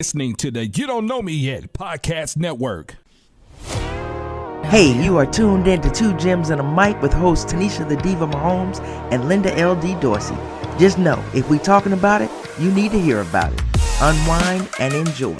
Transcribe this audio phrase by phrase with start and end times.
[0.00, 2.94] listening to the You Don't Know Me Yet podcast network.
[4.70, 7.96] Hey, you are tuned in to Two Gems and a Mic with hosts Tanisha the
[7.96, 8.78] Diva Mahomes
[9.10, 9.96] and Linda L.D.
[9.96, 10.36] Dorsey.
[10.78, 12.30] Just know, if we talking about it,
[12.60, 13.60] you need to hear about it.
[14.00, 15.34] Unwind and enjoy.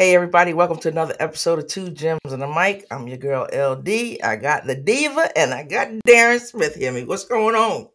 [0.00, 2.86] Hey everybody, welcome to another episode of Two Gems and a Mic.
[2.90, 4.16] I'm your girl LD.
[4.24, 6.90] I got the Diva and I got Darren Smith here.
[6.90, 7.86] Me, what's going on?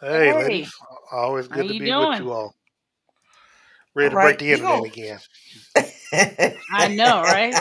[0.00, 0.44] Hey, Hey.
[0.44, 0.72] ladies.
[1.10, 2.10] Always How good to be doing?
[2.10, 2.54] with you all.
[3.96, 4.84] Ready to break the you internet go.
[4.84, 5.18] again.
[6.72, 7.56] I know, right?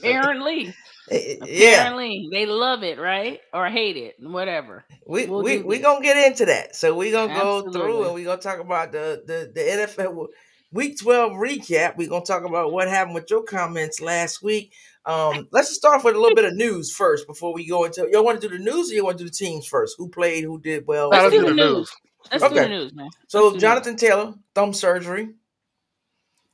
[0.00, 0.74] Apparently,
[1.12, 3.38] eh, yeah, apparently they love it, right?
[3.54, 4.84] Or hate it, whatever.
[5.06, 5.82] we We'll we do we this.
[5.82, 6.74] gonna get into that.
[6.74, 10.26] So we're gonna go through and we're gonna talk about the the the NFL
[10.72, 11.96] Week Twelve recap.
[11.96, 14.72] We're gonna talk about what happened with your comments last week.
[15.04, 17.84] Um, let's just start off with a little bit of news first before we go
[17.84, 18.08] into.
[18.12, 19.96] Y'all want to do the news or you want to do the teams first?
[19.98, 20.44] Who played?
[20.44, 21.10] Who did well?
[21.10, 21.74] Now, Let's let's do do the the news.
[21.74, 21.90] news.
[22.30, 23.10] Let's do the news, man.
[23.26, 25.30] So Let's do Jonathan Taylor, thumb surgery.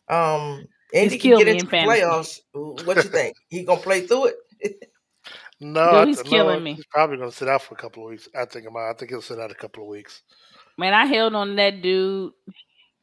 [0.09, 2.41] Um, Andy can killed get me into in playoffs.
[2.53, 3.37] What you think?
[3.49, 4.27] He gonna play through
[4.61, 4.91] it?
[5.61, 6.75] No, Dude, he's th- killing me.
[6.75, 8.29] He's probably going to sit out for a couple of weeks.
[8.39, 8.91] I think about.
[8.91, 10.23] I think he'll sit out a couple of weeks.
[10.77, 12.33] Man, I held on to that dude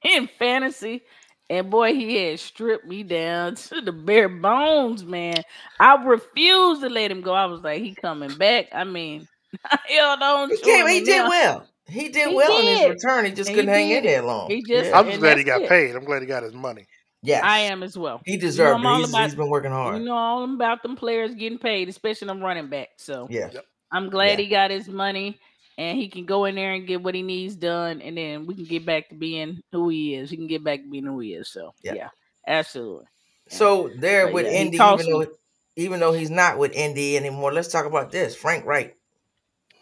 [0.04, 1.04] in fantasy.
[1.50, 5.36] And boy, he had stripped me down to the bare bones, man.
[5.80, 7.34] I refused to let him go.
[7.34, 8.68] I was like, he coming back.
[8.74, 9.28] I mean,
[9.66, 10.88] I held on He came.
[10.88, 11.68] He did now well.
[11.86, 13.26] He did He well in his return.
[13.26, 14.50] He just And couldn't he hang in there long.
[14.50, 14.98] He just- Yeah.
[15.00, 15.70] I'm just glad he got it.
[15.70, 15.96] paid.
[15.96, 16.88] I'm glad he got his money.
[17.22, 18.22] yes, I am as well.
[18.26, 19.00] He deserved I'm all it.
[19.02, 19.98] He's, about- he's been working hard.
[19.98, 22.90] You know all about them players getting paid, especially them running back.
[22.98, 23.50] So yeah,
[23.92, 24.46] I'm glad Yeah.
[24.46, 25.40] he got his money
[25.78, 28.56] and he can go in there and get what he needs done, and then we
[28.56, 30.30] can get back to being who he is.
[30.30, 31.50] He can get back to being who he is.
[31.50, 31.94] So Yeah.
[31.96, 32.10] yeah,
[32.48, 33.06] absolutely.
[33.50, 35.28] So there But with yeah, Indy, even though
[35.76, 38.36] even though he's not with Indy anymore, let's talk about this.
[38.36, 38.96] Frank Reich.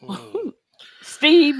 [0.01, 0.49] Hmm.
[1.01, 1.55] Steve,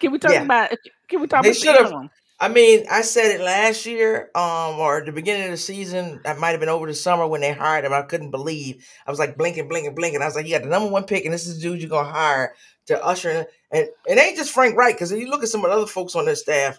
[0.00, 0.42] can we talk Yeah.
[0.42, 0.70] about?
[1.08, 2.10] Can we talk They about the should've- interim?
[2.38, 6.20] I mean, I said it last year, um, or at the beginning of the season.
[6.24, 7.94] That might have been over the summer when they hired him.
[7.94, 8.86] I couldn't believe.
[9.06, 10.20] I was like blinking, blinking, blinking.
[10.20, 11.88] I was like, "You got the number one pick, and this is the dude you're
[11.88, 12.54] gonna hire
[12.86, 15.64] to usher in." And it ain't just Frank Reich, because if you look at some
[15.64, 16.78] of the other folks on their staff,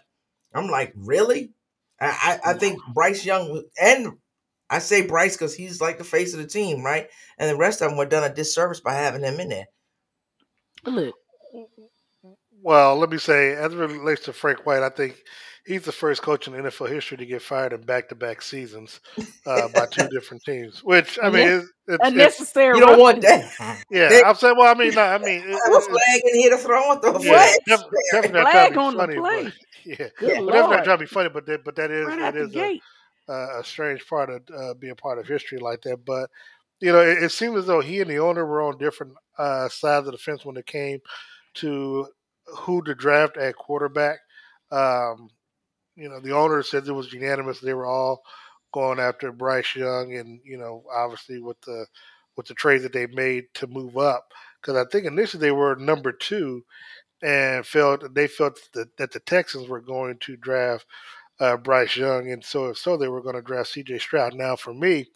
[0.54, 1.52] I'm like, really?
[2.00, 4.18] I I, I think Bryce Young and
[4.70, 7.10] I say Bryce because he's like the face of the team, right?
[7.40, 9.68] And the rest of them were done a disservice by having him in there.
[10.86, 11.16] Look,
[12.62, 15.24] Well, let me say, as it relates to Frank Reich, I think
[15.68, 19.02] he's the first coach in NFL history to get fired in back-to-back seasons
[19.46, 20.84] uh, by two different teams.
[20.84, 21.56] Which I mean, Yeah.
[21.58, 22.78] it's, it's, it's unnecessary.
[22.80, 23.84] You don't want that.
[23.92, 24.10] yeah.
[24.10, 26.40] They- I'm saying, well, I mean, no, I mean, it, I have a flag in
[26.40, 27.60] here to throw on the yeah, flag.
[27.68, 27.80] def-
[28.12, 29.44] definitely not trying Flag to be on the funny, play.
[29.44, 29.54] but
[29.86, 29.96] yeah.
[29.96, 30.84] Good But that's not lord!
[30.84, 32.54] trying to be funny, but that, but that is Right that out the is a,
[32.54, 32.82] gate.
[33.30, 36.04] a, a strange part of uh, being part of history like that.
[36.06, 36.30] But
[36.80, 39.68] you know, it, it seemed as though he and the owner were on different uh,
[39.70, 41.00] sides of the fence when it came
[41.56, 42.08] to
[42.46, 44.20] who to draft at quarterback.
[44.72, 45.30] Um,
[45.98, 48.22] you know, the owner said it was unanimous; they were all
[48.74, 51.86] going after Bryce Young, and you know, obviously with the
[52.36, 54.32] with the trade that they made to move up,
[54.62, 56.64] because I think initially they were number two,
[57.22, 60.86] and felt they felt that, that the Texans were going to draft
[61.40, 64.00] uh, Bryce Young, and so if so, they were going to draft C.J.
[64.00, 64.34] Stroud.
[64.34, 65.08] Now, for me,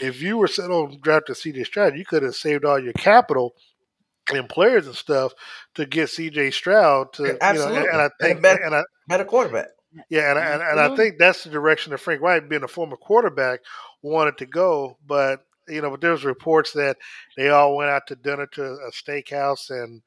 [0.00, 1.64] if you were set on drafting C.J.
[1.64, 3.54] Stroud, you could have saved all your capital
[4.32, 5.32] and players and stuff
[5.74, 6.50] to get C.J.
[6.52, 7.78] Stroud to, you know, Absolutely.
[7.78, 9.68] and, and I think, better- and I, Better quarterback.
[10.08, 10.96] Yeah, and, I- and, and I mm-hmm.
[10.96, 13.60] think that's the direction that Frank Reich, being a former quarterback,
[14.02, 14.96] wanted to go.
[15.06, 16.96] But you know, but there was reports that
[17.36, 20.02] they all went out to dinner to a steakhouse, and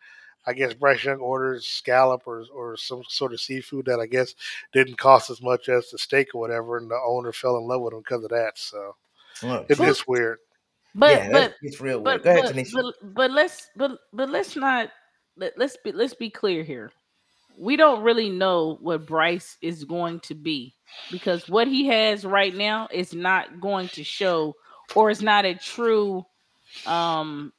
[0.46, 4.36] I guess Bryce Young ordered scallop or or some sort of seafood that I guess
[4.74, 7.82] didn't cost as much as the steak or whatever, and the owner fell in love
[7.82, 8.54] with him because of that.
[8.58, 8.96] So
[9.44, 10.40] Look, it's just weird.
[10.94, 12.24] But yeah, but it's real weird.
[12.24, 12.74] but Go ahead, but, Tanisha.
[12.74, 14.90] but but let's but but let's not
[15.38, 16.92] let, let's be let's be clear here.
[17.58, 20.74] We don't really know what Bryce is going to be
[21.12, 24.56] because what he has right now is not going to show
[24.96, 26.26] or it's not a true
[26.86, 27.52] um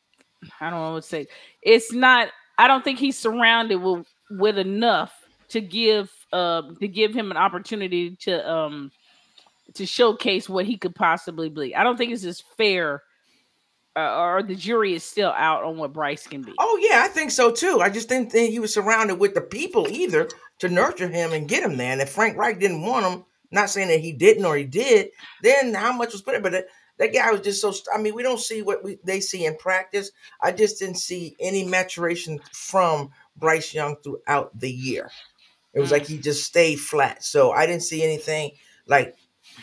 [0.60, 1.26] I don't know what to say.
[1.62, 2.28] It's not
[2.58, 5.12] I don't think he's surrounded with with enough
[5.48, 8.90] to give uh to give him an opportunity to um
[9.74, 11.74] to showcase what he could possibly be.
[11.74, 13.02] I don't think it's as fair
[13.96, 16.52] uh, or the jury is still out on what Bryce can be.
[16.58, 17.80] Oh yeah, I think so too.
[17.80, 20.28] I just didn't think he was surrounded with the people either
[20.58, 21.92] to nurture him and get him there.
[21.92, 25.10] And if Frank Reich didn't want him, not saying that he didn't or he did,
[25.42, 26.42] then how much was put in?
[26.42, 26.66] But it,
[26.98, 27.72] that guy was just so.
[27.94, 30.10] I mean, we don't see what we, they see in practice.
[30.40, 35.10] I just didn't see any maturation from Bryce Young throughout the year.
[35.74, 35.92] It was Mm.
[35.92, 37.22] like he just stayed flat.
[37.22, 38.52] So I didn't see anything
[38.86, 39.14] like,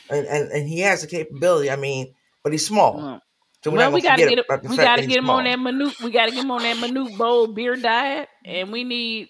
[0.10, 1.72] and and, and he has the capability.
[1.72, 2.14] I mean,
[2.44, 2.98] but he's small.
[2.98, 3.22] Well,
[3.64, 4.72] So we're well, we gotta get about him.
[4.72, 6.00] We gotta get he's him on that minute.
[6.02, 9.30] We gotta get him on that minute bowl beer diet, and we need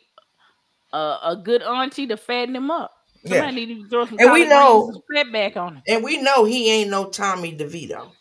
[0.91, 2.91] a, a good auntie to fatten him up.
[3.23, 3.49] Yeah.
[3.51, 5.83] Need to throw some And we know- greens and back on him.
[5.87, 8.11] And we know he ain't no Tommy DeVito.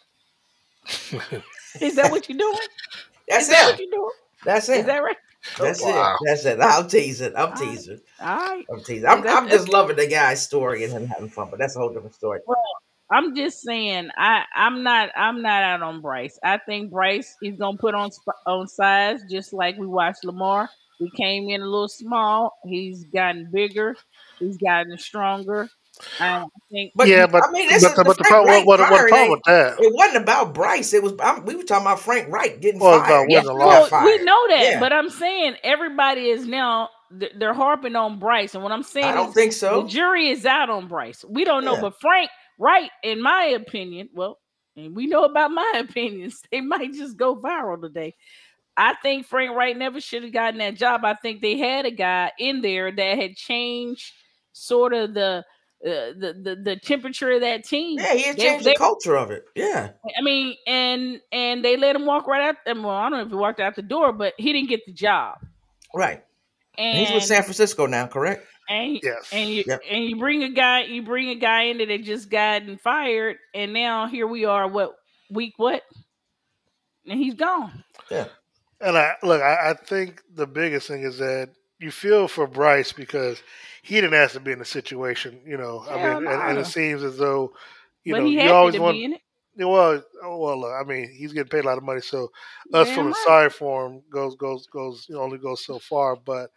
[1.80, 2.58] Is that what you're doing?
[3.28, 3.70] That's Is that him.
[3.70, 4.10] what you're doing?
[4.44, 4.86] That's Is it.
[4.86, 5.16] that right?
[5.58, 6.16] That's oh, Wow.
[6.20, 6.26] it.
[6.28, 6.60] That's it.
[6.60, 7.32] I'm teasing.
[7.36, 7.58] I'm Alright.
[7.58, 8.00] teasing.
[8.20, 8.64] All right.
[8.72, 9.06] I'm teasing.
[9.08, 11.92] I'm, I'm just loving the guy's story and him having fun, but that's a whole
[11.92, 12.40] different story.
[13.12, 16.38] I'm just saying, I I'm not I'm not out on Bryce.
[16.42, 18.10] I think Bryce is gonna put on
[18.46, 20.70] on size, just like we watched Lamar.
[20.98, 22.58] He came in a little small.
[22.64, 23.96] He's gotten bigger.
[24.38, 25.68] He's gotten stronger.
[26.20, 26.92] Um, I think.
[26.94, 28.66] But yeah, but I mean, this but, is the, the but the Frank problem, Reich
[28.66, 29.76] what, what, what the problem with that?
[29.78, 30.92] It wasn't about Bryce.
[30.94, 33.28] It was I'm, we were talking about Frank Reich getting Well, it's about fired.
[33.28, 33.66] winning a lot.
[33.66, 34.04] Well, fired.
[34.06, 34.80] we know that, Yeah.
[34.80, 39.12] but I'm saying everybody is now they're harping on Bryce, and what I'm saying I
[39.14, 39.82] don't is think so.
[39.82, 41.24] the jury is out on Bryce.
[41.28, 41.82] We don't know, Yeah.
[41.82, 44.38] but Frank Reich, in my opinion, well,
[44.76, 48.14] and we know about my opinions, they might just go viral today.
[48.76, 51.04] I think Frank Reich never should have gotten that job.
[51.04, 54.12] I think they had a guy in there that had changed
[54.52, 55.44] sort of the
[55.84, 57.98] uh, the, the the temperature of that team.
[57.98, 59.44] Yeah, he had They- changed they- the culture of it.
[59.56, 59.90] Yeah.
[60.18, 62.56] I mean, and and they let him walk right out.
[62.76, 64.92] Well, I don't know if he walked out the door, but he didn't get the
[64.92, 65.38] job.
[65.94, 66.22] Right.
[66.78, 68.46] And And he's with San Francisco now, correct?
[68.72, 69.32] And Yes.
[69.32, 69.82] and you Yep.
[69.90, 73.38] and you bring a guy, you bring a guy in that had just gotten fired,
[73.54, 74.68] and now here we are.
[74.68, 74.94] What
[75.30, 75.54] week?
[75.58, 75.82] What?
[77.06, 77.84] And he's gone.
[78.10, 78.28] Yeah.
[78.80, 82.92] And I look, I, I think the biggest thing is that you feel for Bryce
[82.92, 83.42] because
[83.82, 85.40] he didn't ask to be in the situation.
[85.46, 87.52] You know, I Hell mean, and, and it seems as though
[88.04, 88.92] you but know he you always to want.
[88.92, 89.22] be in it.
[89.56, 92.30] Yeah, Well, oh, well, look, I mean, he's getting paid a lot of money, so
[92.72, 93.16] us Damn feeling right.
[93.26, 96.16] sorry for him goes goes goes you know, only goes so far.
[96.16, 96.50] But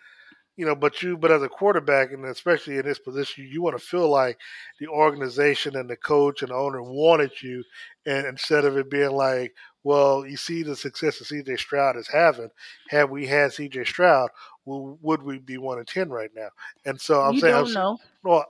[0.58, 3.78] you know, but you, but as a quarterback, and especially in this position, you want
[3.78, 4.38] to feel like
[4.80, 7.64] the organization and the coach and the owner wanted you,
[8.06, 9.54] and instead of it being like,
[9.84, 11.58] well, you see the success that C.J.
[11.58, 12.50] Stroud is having.
[12.90, 13.84] Had we had C.J.
[13.86, 14.30] Stroud,
[14.66, 16.50] w- would we be one and ten right now?
[16.86, 17.98] And so I'm you saying, don't I'm, know.
[18.24, 18.46] well,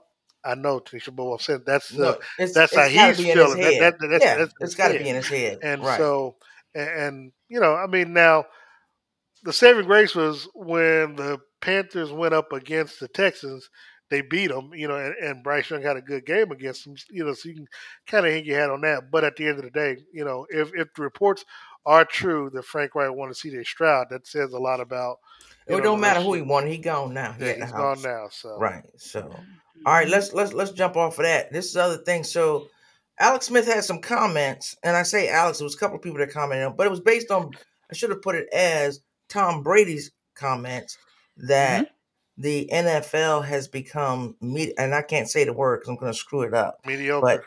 [0.46, 3.14] I know, Tanisha, but what I'm saying that's the Look, it's, that's it's how gotta
[3.16, 3.60] he's be feeling.
[3.62, 3.82] That- head.
[3.82, 5.60] that- that's- yeah, that's it's his got to be in his head.
[5.64, 5.98] And right.
[5.98, 6.36] so,
[6.76, 8.46] and, and you know, I mean, now
[9.44, 13.70] the saving grace was when the Panthers went up against the Texans.
[14.12, 16.96] They beat them, you know, and, and Bryce Young had a good game against them,
[17.10, 17.68] you know, so you can
[18.06, 19.10] kind of hang your hat on that.
[19.10, 21.44] But at the end of the day, you know, if if the reports
[21.88, 23.64] are true that Frank Reich wanted to C.J.
[23.64, 25.18] Stroud, that says a lot about.
[25.66, 26.70] it know, don't matter who he wanted.
[26.70, 27.36] He gone now.
[27.40, 28.04] Yeah, at the he's house.
[28.04, 28.28] gone now.
[28.30, 28.84] So Right.
[28.98, 29.36] So
[29.88, 31.52] all right, let's let's let's jump off of that.
[31.52, 32.24] This is the other thing.
[32.24, 32.68] So
[33.20, 36.20] Alex Smith had some comments, and I say Alex, it was a couple of people
[36.20, 37.50] that commented, on, but it was based on
[37.90, 40.98] I should have put it as Tom Brady's comments
[41.38, 41.92] that
[42.38, 46.42] the NFL has become me and I can't say the word because I'm gonna screw
[46.42, 46.80] it up.
[46.86, 47.22] mediocre.
[47.22, 47.44] But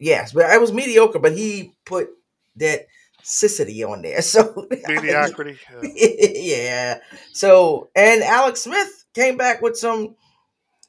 [0.00, 2.08] Yes, but I was mediocre, but he put
[2.56, 2.86] that
[3.22, 4.20] cicity on there.
[4.22, 5.56] So mediocrity.
[5.82, 6.28] yeah.
[6.34, 6.98] yeah.
[7.32, 10.16] So, and Alex Smith came back with some.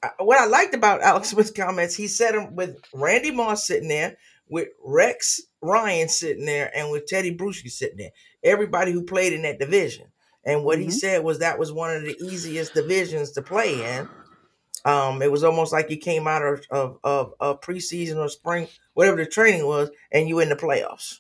[0.02, 3.90] uh, What I liked about Alex Smith's comments, he said them with Randy Moss sitting
[3.90, 4.18] there,
[4.50, 8.12] with Rex Ryan sitting there, and with Tedy Bruschi sitting there.
[8.44, 10.08] Everybody who played in that division.
[10.46, 10.92] And what he Mhm.
[10.92, 14.10] said was that was one of the easiest divisions to play in.
[14.86, 18.68] Um, it was almost like you came out of, of, of, of preseason or spring,
[18.94, 21.20] whatever the training was, and you in the playoffs.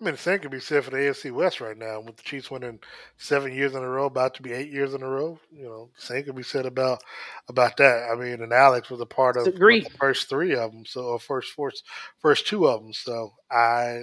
[0.00, 2.22] I mean, the same can be said for the AFC West right now, with the
[2.22, 2.80] Chiefs winning
[3.16, 5.38] seven years in a row, about to be eight years in a row.
[5.50, 7.02] You know, same can be said about
[7.48, 8.10] about that.
[8.12, 9.82] I mean, and Alex was a part of Agree.
[9.82, 11.82] the first three of them, so or first first
[12.20, 12.92] first two of them.
[12.92, 14.02] So I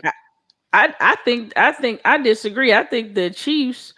[0.73, 2.73] I I think I think I disagree.
[2.73, 3.93] I think the Chiefs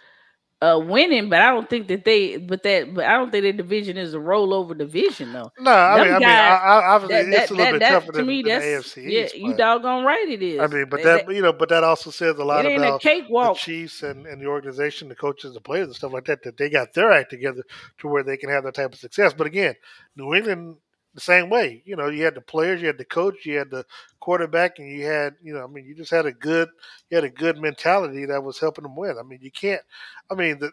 [0.62, 3.52] uh winning, but I don't think that they but that but I don't think their
[3.52, 5.52] division is a rollover division though.
[5.58, 7.64] no, I Them mean, I mean, guys- I, I, obviously That, it's that, a little
[7.66, 9.36] that, bit that tougher to than, me, than the AFC yeah, East.
[9.36, 10.58] you doggone right it is.
[10.60, 12.82] I mean, but That- that, you know, but that also says a lot it ain't
[12.82, 13.58] a about the cakewalk.
[13.58, 16.70] Chiefs and, and the organization, the coaches, the players, and stuff like that, that they
[16.70, 17.62] got their act together
[17.98, 19.34] to where they can have that type of success.
[19.34, 19.74] But again,
[20.16, 20.76] New England,
[21.16, 21.82] the same way.
[21.84, 23.84] You know, you had the players, you had the coach, you had the
[24.20, 26.68] quarterback, and you had, you know, I mean, you just had a good,
[27.10, 29.16] you had a good mentality that was helping them win.
[29.18, 29.82] I mean, you can't,
[30.30, 30.72] I mean, the, at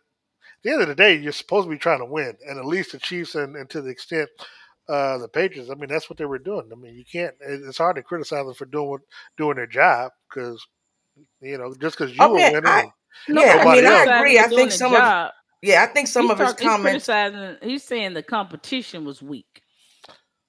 [0.63, 2.91] the end of the day, you're supposed to be trying to win, and at least
[2.91, 4.29] the Chiefs, and, and to the extent
[4.89, 6.69] uh, the Patriots, I mean, that's what they were doing.
[6.71, 7.33] I mean, you can't.
[7.39, 9.01] It's hard to criticize them for doing what,
[9.37, 10.65] doing their job because,
[11.41, 12.67] you know, just because you Oh, were man, winning.
[12.69, 12.91] I-
[13.29, 14.39] No, Yeah, I mean, I agree.
[14.39, 15.31] I think doing the some of-
[15.61, 17.05] Yeah, I think some he's of his talk- he's comments.
[17.05, 17.57] criticizing.
[17.61, 19.62] He's saying the competition was weak.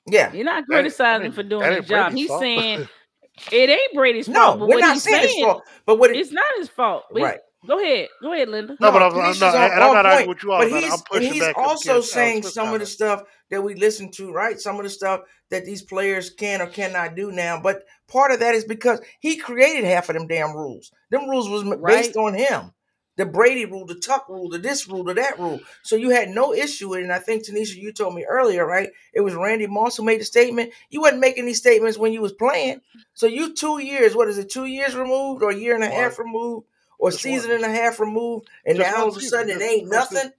[0.07, 2.11] Yeah, You're not That ain't- criticizing for doing the job.
[2.13, 2.41] Brady's He's fault.
[2.41, 2.89] saying
[3.53, 4.59] It ain't Brady's No, fault.
[4.61, 5.63] But we're what not he's saying saying, it's fault.
[5.87, 7.05] But what it, it's not his fault.
[7.13, 7.41] We- right?
[7.67, 8.09] Go ahead.
[8.21, 8.77] Go ahead, Linda.
[8.79, 10.93] No, but I'm- I'm not- on- and I'm not arguing with you all But he's,
[10.93, 14.11] I'm pushing he's back also saying Alex Smith's some of the stuff that we listen
[14.13, 14.61] to, right?
[14.61, 17.59] Some of the stuff that these players can or cannot do now.
[17.59, 20.93] But part of that is because he created half of them damn rules.
[21.11, 22.71] Them rules was m- based on him.
[23.17, 25.61] The Brady rule, the Tuck rule, the this rule, the that rule.
[25.83, 27.05] So you had no issue with it.
[27.05, 28.91] And I think Tanisha, you told me earlier, right?
[29.13, 30.73] It was Randy Moss who made the statement.
[30.91, 32.81] You wasn't making these statements when you was playing.
[33.15, 35.89] So you two years, what is it, two years removed or a year and a
[35.89, 36.67] half removed
[36.99, 37.65] or Just season one.
[37.65, 40.31] and a half removed, and Just now all of a season, sudden it ain't nothing.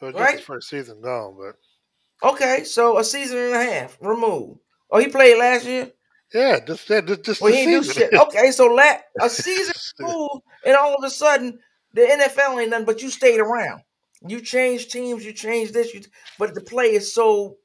[0.00, 0.36] Right?
[0.36, 4.60] his first season gone, but Okay, so a season and a half removed.
[4.90, 5.90] Oh, he played last year.
[6.34, 8.12] yeah, just that, just, just Well, he didn't do shit.
[8.14, 11.58] Okay, so la- a season removed, and all of a sudden
[11.94, 12.86] the NFL ain't nothing.
[12.86, 13.82] But you stayed around.
[14.26, 15.24] You changed teams.
[15.24, 15.94] You changed this.
[15.94, 16.02] You,
[16.38, 17.56] but the play is so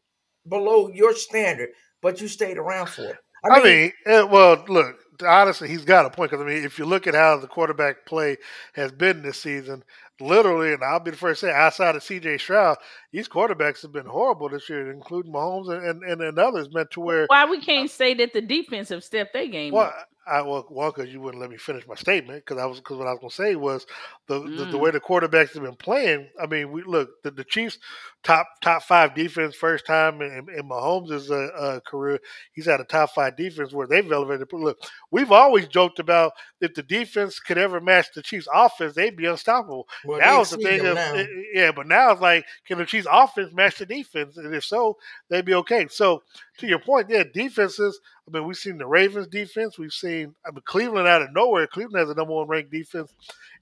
[0.47, 1.69] below your standard.
[2.01, 3.17] But you stayed around for it.
[3.43, 6.85] I mean, eh, well, look, honestly, he's got a point because I mean, if you
[6.85, 8.37] look at how the quarterback play
[8.73, 9.83] has been this season,
[10.21, 12.37] literally, and I'll be the first to say, outside of C.J.
[12.37, 12.77] Stroud,
[13.11, 16.69] these quarterbacks have been horrible this year, including Mahomes and and, and others.
[16.73, 19.87] Meant to where, Why we can't say that the defense have stepped their game well,
[19.87, 20.07] up?
[20.27, 22.97] I well, well, because you wouldn't let me finish my statement because I was because
[22.97, 23.87] what I was going to say was
[24.27, 24.79] the, the the Mm.
[24.79, 26.29] way the quarterbacks have been playing.
[26.39, 27.79] I mean, we look the, the Chiefs
[28.23, 32.19] top top five defense first time in, in Mahomes' uh, uh, career.
[32.53, 34.47] He's had a top five defense where they've elevated.
[34.51, 34.77] But look,
[35.09, 39.25] we've always joked about if the defense could ever match the Chiefs' offense, they'd be
[39.25, 39.87] unstoppable.
[40.11, 43.07] Well, now it's the thing of eh, yeah, but now it's like can the Chiefs'
[43.11, 44.37] offense match the defense?
[44.37, 44.97] And if so,
[45.29, 45.87] they'd be okay.
[45.89, 46.23] So
[46.57, 47.99] to your point, yeah, defenses.
[48.27, 49.79] I mean, we've seen the Ravens defense.
[49.79, 51.67] We've seen I mean Cleveland out of nowhere.
[51.67, 53.13] Cleveland has the number one ranked defense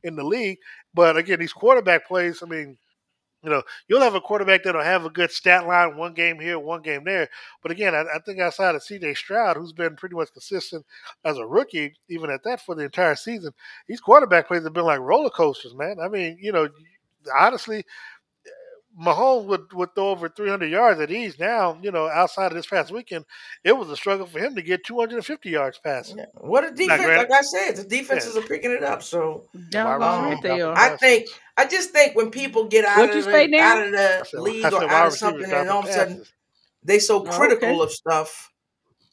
[0.03, 0.57] in the league.
[0.93, 2.41] But again, these quarterback plays.
[2.41, 2.77] I mean,
[3.43, 6.59] you know, you'll have a quarterback that'll have a good stat line, one game here,
[6.59, 7.29] one game there.
[7.61, 9.13] But again, I, I think outside of C.J.
[9.13, 10.85] Stroud, who's been pretty much consistent
[11.23, 13.51] as a rookie, even at that for the entire season,
[13.87, 15.97] these quarterback plays have been like roller coasters, man.
[16.01, 16.67] I mean, you know,
[17.37, 17.83] honestly,
[18.99, 21.37] Mahomes would, would throw over 300 yards at ease.
[21.39, 23.25] Now, you know, outside of this past weekend,
[23.63, 26.17] it was a struggle for him to get 250 yards passing.
[26.17, 26.25] Yeah.
[26.35, 27.03] What a defense!
[27.03, 29.03] Like I said, the defenses are picking it up.
[29.03, 30.77] So Doggone wide right receiver they are.
[30.77, 31.27] I think
[31.57, 34.39] I just think when people get out What of you the, out of the said-
[34.41, 36.33] league said or out of something, and all of a sudden passes.
[36.83, 37.79] they so Oh, critical okay.
[37.83, 38.51] of stuff.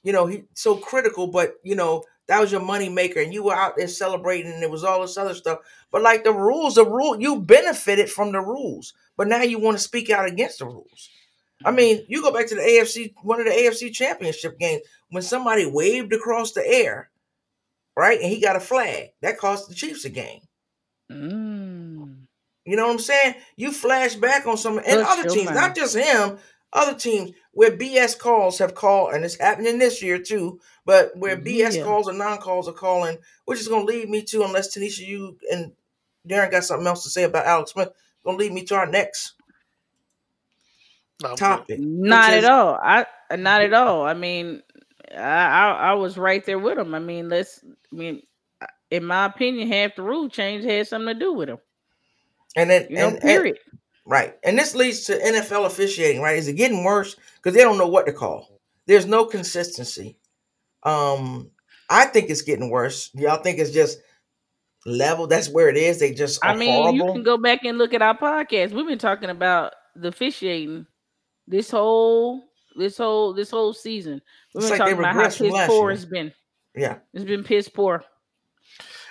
[0.02, 3.44] You know, he so critical, but you know that was your money maker, and you
[3.44, 5.60] were out there celebrating, and it was all this other stuff.
[5.92, 9.76] But like the rules, the rule you benefited from the rules, but now you want
[9.76, 11.10] to speak out against the rules.
[11.64, 15.22] I mean, you go back to the AFC, one of the AFC Championship games when
[15.22, 17.10] somebody waved across the air,
[17.96, 20.40] right, and he got a flag that cost the Chiefs a game.
[21.10, 22.26] Mm.
[22.64, 23.36] You know what I'm saying?
[23.56, 25.54] You flash back on some and Hush other teams, mouth.
[25.54, 26.38] not just him,
[26.72, 31.36] other teams where BS calls have called, and it's happening this year too, but where
[31.36, 31.84] BS Yeah.
[31.84, 35.72] calls and non-calls are calling, which is gonna lead me to, unless Tanisha, you and
[36.26, 37.90] Darren got something else to say about Alex Smith,
[38.24, 39.34] gonna lead me to our next
[41.22, 41.78] No, topic.
[41.80, 42.78] Not is- at all.
[42.82, 44.04] I not at all.
[44.06, 44.62] I mean,
[45.12, 46.94] I, I I was right there with him.
[46.94, 47.60] I mean, let's.
[47.92, 48.22] I mean,
[48.90, 51.58] in my opinion, half the rule change had something to do with him.
[52.54, 53.58] And then You know, and, and- period.
[54.04, 54.36] right.
[54.44, 56.36] And this leads to NFL officiating, right?
[56.38, 57.16] Is it getting worse?
[57.36, 58.60] Because they don't know what to call.
[58.86, 60.16] There's no consistency.
[60.86, 61.50] Um,
[61.90, 63.10] I think it's getting worse.
[63.14, 63.98] Y'all think it's just
[64.86, 65.26] level?
[65.26, 65.98] That's where it is.
[66.00, 66.94] They just are I mean, horrible.
[67.06, 68.70] you can go back and look at our podcast.
[68.72, 70.86] We've been talking about the officiating
[71.48, 72.44] this whole
[72.76, 74.20] this whole this whole season.
[74.54, 75.90] We've It's been like talking about how piss poor year.
[75.90, 76.32] it's been.
[76.74, 76.96] yeah.
[77.14, 78.04] It's been piss poor.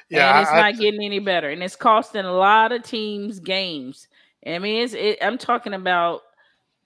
[0.10, 2.72] Yeah, and it's I- I not thi- getting any better, and it's costing a lot
[2.72, 4.08] of teams games.
[4.46, 6.22] I mean, it's it, I'm talking about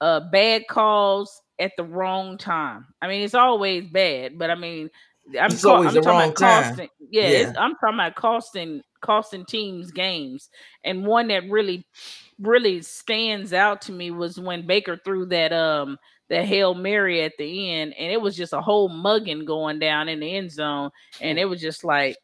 [0.02, 2.88] uh bad calls at the wrong time.
[3.02, 4.90] I mean, it's always bad, but I mean,
[5.40, 6.64] I'm, It's I'm the talking wrong about time.
[6.64, 6.90] costing.
[7.12, 10.50] Yeah, It's, I'm talking about costing costing teams games,
[10.84, 11.86] and one that really
[12.40, 15.98] really stands out to me was when Baker threw that um
[16.30, 20.10] that hail mary at the end, and it was just a whole mugging going down
[20.10, 22.18] in the end zone, and it was just like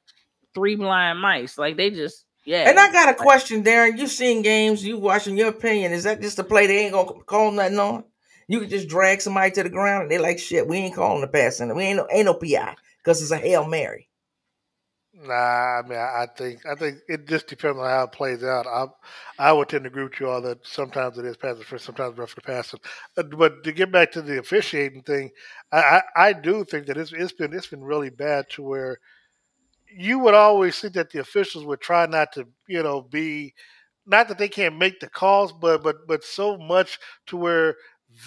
[0.53, 1.57] three blind mice.
[1.57, 2.69] Like they just yeah.
[2.69, 3.97] And I got a question, Darren.
[3.97, 5.91] You've seen games, you watching your opinion.
[5.93, 8.03] Is that just a play they ain't gonna call nothing on?
[8.47, 11.21] You could just drag somebody to the ground and they like shit, we ain't calling
[11.21, 11.75] the pass center.
[11.75, 14.09] We ain't no ain't no PI because it's a Hail Mary.
[15.17, 18.67] Nah, I mean, I think I think it just depends on how it plays out.
[18.67, 18.87] I
[19.39, 22.17] I would tend to agree with you all that sometimes it is pass first, sometimes
[22.17, 22.81] rough to pass it.
[23.17, 25.31] Uh, But to get back to the officiating thing,
[25.71, 28.99] I, I, I do think that it's it's been it's been really bad to where
[29.89, 33.53] you would always think that the officials would try not to you know be
[34.05, 37.75] not that they can't make the calls, but but but so much to where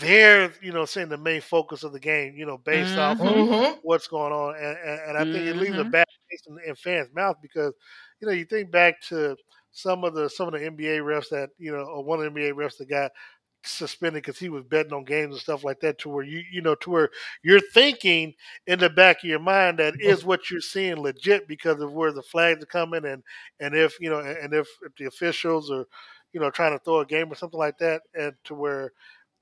[0.01, 3.01] they're you know saying the main focus of the game, you know, based mm-hmm.
[3.01, 3.79] off of mm-hmm.
[3.83, 5.49] what's going on, and, and, and I think mm-hmm.
[5.49, 5.91] it leaves a Mhm.
[5.91, 7.73] bad taste in, in fans' mouth because
[8.21, 9.37] you know you think back to
[9.71, 12.41] some of the some of the NBA refs that you know, or one of the
[12.41, 13.13] NBA refs that got
[13.65, 16.61] suspended because he was betting on games and stuff like that to where you you
[16.63, 17.11] know to where
[17.43, 18.33] you're thinking
[18.67, 22.13] in the back of your mind that is what you're seeing legit because of where
[22.13, 23.23] the flags are coming and
[23.59, 25.85] and if you know and if, if the officials are
[26.33, 28.93] you know trying to throw a game or something like that and to where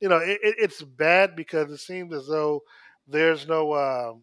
[0.01, 2.63] you know it, it- it's bad because it seems as though
[3.09, 4.23] there's no um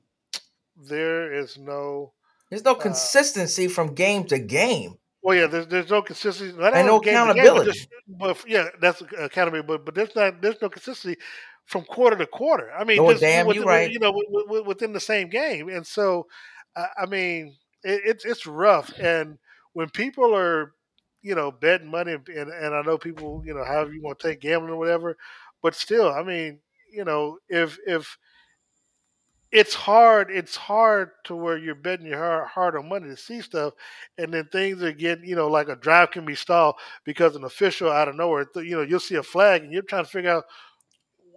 [0.75, 2.13] there is no
[2.49, 4.97] There's no uh, consistency from game to game.
[5.21, 6.57] well, yeah, there's there's no consistency.
[6.57, 7.71] Not And no to game, but accountability.
[7.71, 9.67] just- But, yeah, that's accountability.
[9.67, 11.19] But but there's not there's no consistency
[11.65, 12.71] from quarter to quarter.
[12.73, 13.91] I mean, Oh, just damn, you within, right.
[13.91, 16.27] you know wi- wi- within the same game, and so
[16.75, 18.91] I I mean it, it's it's rough.
[18.99, 19.37] And
[19.73, 20.73] when people are
[21.21, 24.27] you know betting money, and and I know people you know however you want to
[24.27, 25.15] take gambling or whatever,
[25.63, 28.17] but still, I mean you know if if
[29.51, 30.32] it's hard.
[30.32, 33.74] It's hard to where you're betting your hard, hard on money to see stuff,
[34.17, 37.43] and then things are getting, you know, like a drive can be stalled because an
[37.43, 40.10] official out of nowhere, th- you know, you'll see a flag and you're trying to
[40.10, 40.46] figure out,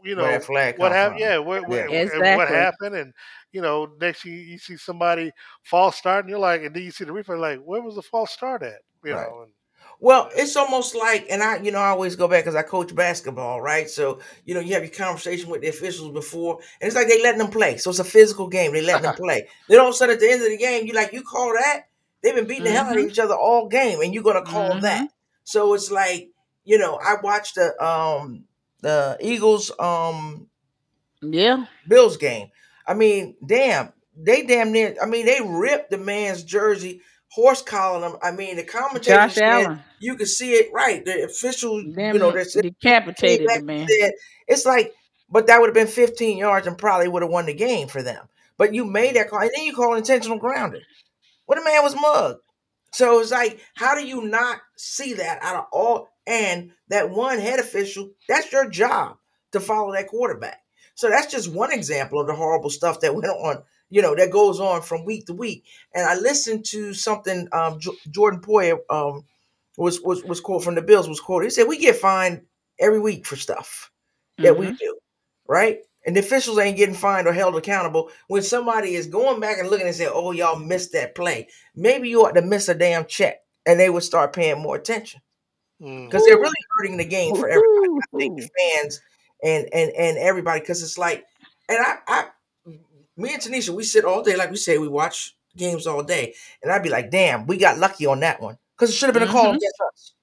[0.04, 1.20] you know, that flag what happened.
[1.20, 2.08] Yeah, where, where, Yeah.
[2.14, 3.12] and what happened, and
[3.52, 5.32] you know, next you, you see somebody
[5.64, 8.02] false start, and you're like, and then you see the replay, like, where was the
[8.02, 8.80] false start at?
[9.04, 9.16] You Right.
[9.16, 9.52] know, and,
[10.00, 12.94] Well, it's almost like, and I, you know, I always go back because I coach
[12.94, 13.88] basketball, right?
[13.88, 17.22] So, you know, you have your conversation with the officials before, and it's like they
[17.22, 17.78] letting them play.
[17.78, 18.72] So it's a physical game.
[18.72, 19.48] They letting them play.
[19.68, 21.52] Then all of a sudden, at the end of the game, you like, you call
[21.54, 21.84] that?
[22.22, 23.10] They've been beating the hell out of Mhm.
[23.10, 24.82] each other all game, and you're gonna call Mhm.
[24.82, 25.08] that?
[25.44, 26.30] So it's like,
[26.64, 28.44] you know, I watched the um
[28.82, 30.48] the Eagles um
[31.22, 31.66] Yeah.
[31.88, 32.48] Bills game.
[32.86, 34.96] I mean, damn, they damn near.
[35.00, 37.00] I mean, they ripped the man's jersey,
[37.30, 38.16] horse collar him.
[38.22, 39.82] I mean, the commentator Josh said Allen.
[40.00, 41.04] You can see it right.
[41.04, 43.86] The official, Damn you know, near that decapitated the man.
[43.88, 44.12] said
[44.46, 44.94] it's like,
[45.30, 48.02] but that would have been 15 yards and probably would have won the game for
[48.02, 48.28] them.
[48.58, 50.82] But you made that call, and then you call intentional grounding.
[51.46, 52.40] Well, the man was mugged.
[52.92, 56.08] So it's like, how do you not see that out of all?
[56.26, 59.18] And that one head official, that's your job
[59.52, 60.60] to follow that quarterback.
[60.94, 64.30] So that's just one example of the horrible stuff that went on, you know, that
[64.30, 65.64] goes on from week to week.
[65.94, 69.24] And I listened to something um, J- Jordan Poyer um,
[69.76, 71.46] was was was quote from the Bills was quoted.
[71.46, 72.46] He said, "We get fined
[72.78, 73.90] every week for stuff
[74.38, 74.78] that we Mhm.
[74.78, 74.98] do,
[75.46, 75.80] right?
[76.06, 79.68] And the officials ain't getting fined or held accountable when somebody is going back and
[79.68, 81.48] looking and saying, "Oh, y'all missed that play.
[81.74, 85.20] Maybe you ought to miss a damn check," and they would start paying more attention
[85.82, 87.66] mm, because they're really hurting the game for everybody.
[88.02, 89.00] I think fans
[89.42, 91.24] and and and everybody because it's like,
[91.68, 92.28] and I, I,
[93.16, 96.34] me and Tanisha, we sit all day, like we say, we watch games all day,
[96.62, 99.14] and I'd be like, "Damn, we got lucky on that one because it should have
[99.14, 99.56] been a call Mhm.
[99.56, 100.14] against us."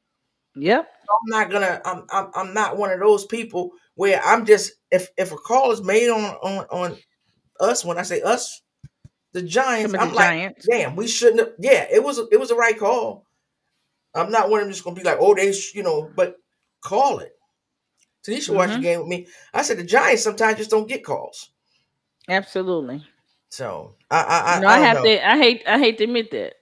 [0.55, 0.89] Yep.
[1.09, 1.81] I'm not gonna.
[1.85, 2.31] I'm, I'm.
[2.35, 4.73] I'm not one of those people where I'm just.
[4.91, 6.97] If if a call is made on on on
[7.59, 8.61] us, when I say us,
[9.33, 10.67] the Giants, I'm the like, Giants.
[10.69, 11.53] damn, we shouldn't have.
[11.59, 12.19] Yeah, it was.
[12.31, 13.25] It was the right call.
[14.15, 16.35] I'm not one of them just gonna be like, oh, they, sh-, you know, but
[16.81, 17.35] call it.
[18.25, 19.27] Tanisha watched the game with me.
[19.53, 21.49] I said the Giants sometimes just don't get calls.
[22.29, 23.03] Absolutely.
[23.49, 25.03] So I I I, know, I I have know.
[25.03, 25.29] to.
[25.29, 25.63] I hate.
[25.67, 26.53] I hate to admit that.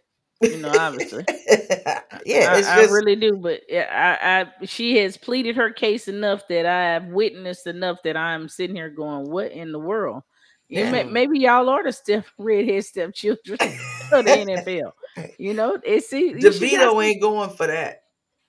[0.41, 1.25] You know, obviously.
[2.25, 3.88] yeah, I, I really do, but yeah,
[4.21, 8.47] I, I she has pleaded her case enough that I have witnessed enough that I'm
[8.49, 10.23] sitting here going, "What in the world?"
[10.69, 13.58] You may, maybe y'all are the step redhead stepchildren
[14.12, 14.91] of the NFL.
[15.38, 18.04] You know, it's see, DeVito ain't going for that.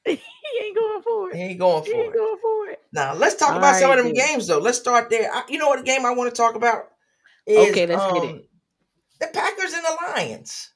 [0.04, 0.20] he
[0.62, 1.42] ain't going for He it.
[1.42, 2.14] ain't going He ain't it.
[2.14, 2.80] going for it.
[2.92, 4.14] Now let's talk All about some of them then.
[4.14, 4.58] games though.
[4.58, 5.30] Let's start there.
[5.32, 6.84] I, you know what a game I want to talk about
[7.46, 8.36] is Okay, let's um, get it.
[9.20, 10.71] the Packers and the Lions.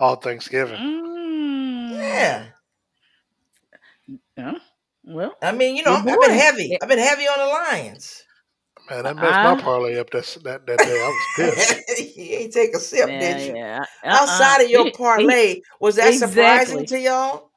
[0.00, 0.80] All Thanksgiving.
[0.80, 2.46] Mm, Yeah,
[4.36, 4.54] yeah.
[5.04, 6.78] Well, I mean, you know, I've, I've been heavy.
[6.82, 8.24] I've been heavy on the Lions.
[8.90, 11.02] Man, that messed I- my parlay up that that, that day.
[11.02, 11.84] I was pissed.
[11.98, 13.56] you ain't take a sip, yeah, did you?
[13.56, 13.84] yeah.
[14.10, 14.64] Outside uh-uh.
[14.64, 17.50] of your It- it- parlay, was that surprising to y'all?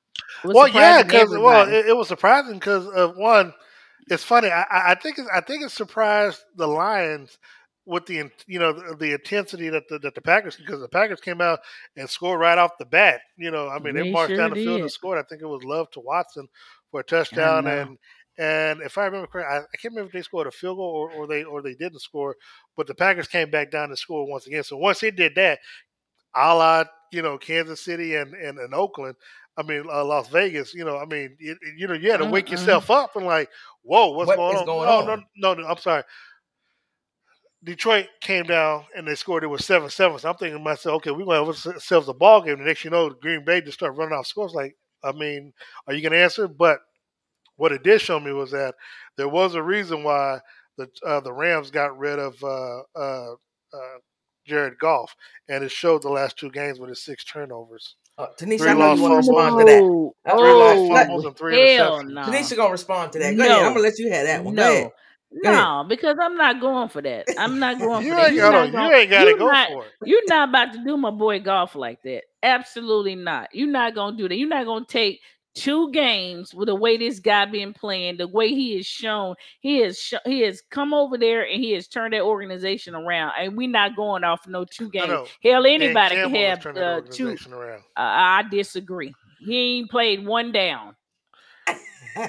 [0.44, 3.54] well, yeah, because well, it, it was surprising because of one.
[4.10, 4.50] It's funny.
[4.50, 7.40] I, I I think it's, I think it surprised the Lions
[7.86, 11.20] with the you know the, the intensity that the that the Packers because the Packers
[11.20, 11.60] came out
[11.98, 13.22] and scored right off the bat.
[13.38, 15.20] You know, I mean they They marched sure down the field and scored.
[15.20, 16.48] I think it was Love to Watson
[16.92, 17.98] for a touchdown and.
[18.40, 20.90] And if I remember correctly, I, I can't remember if they scored a field goal
[20.90, 22.36] or, or they or they didn't score,
[22.76, 24.64] but the Packers came back down and scored once again.
[24.64, 25.60] So once they did that,
[26.36, 29.16] a la you know Kansas City and and, and Oakland.
[29.56, 30.74] I mean uh, Las Vegas.
[30.74, 32.52] You know, I mean, you, you know, you had to wake Mm-mm.
[32.52, 33.50] yourself up and like,
[33.84, 34.66] whoa, what's What going on?
[34.66, 35.06] going no, on?
[35.06, 35.68] no, no, no.
[35.68, 36.04] I'm sorry.
[37.64, 39.44] Detroit came down and they scored.
[39.44, 40.20] It was seven seven.
[40.20, 42.60] So I'm thinking to myself, okay, we're gonna have ourselves a ball game.
[42.60, 44.54] The next, you know, Green Bay just start running off scores.
[44.54, 45.54] Like, I mean,
[45.88, 46.48] are you gonna answer?
[46.48, 46.80] But
[47.56, 48.76] what it did show me was that
[49.18, 50.40] there was a reason why
[50.78, 53.32] the uh, the Rams got rid of uh, uh,
[53.74, 53.98] uh,
[54.46, 55.16] Jared Goff,
[55.48, 57.96] and it showed the last two games with his six turnovers.
[58.18, 59.44] Uh, Tanisha, Three I know lost you want to fumbles.
[59.44, 59.82] respond to that.
[59.82, 62.14] Oh, That's Three lost oh, fumbles and three hell interceptions.
[62.14, 62.22] no.
[62.24, 63.32] Tanisha gonna respond to that.
[63.32, 63.46] Go No.
[63.46, 63.58] ahead.
[63.66, 64.56] I'm gonna let you have that one.
[64.56, 64.92] No, Go ahead.
[65.36, 67.28] No, because I'm not going for that.
[67.38, 68.26] I'm not going You for that.
[68.28, 69.92] ain't You're gotta, not you ain't got to go not- for it.
[70.06, 72.24] You're not about to do my boy Goff like that.
[72.44, 73.50] Absolutely not.
[73.54, 74.36] You're not gonna do that.
[74.36, 75.22] You're not gonna take
[75.56, 79.36] two games with the way this guy been playing, the way he is shown.
[79.62, 83.34] He has sh- he has come over there and he has turned that organization around.
[83.40, 85.08] And we're not going off no two games.
[85.08, 85.26] no.
[85.44, 87.38] Hell, anybody can have turned that uh, two.
[87.52, 87.80] around.
[87.80, 89.14] Uh, I disagree.
[89.40, 90.96] He ain't played one down.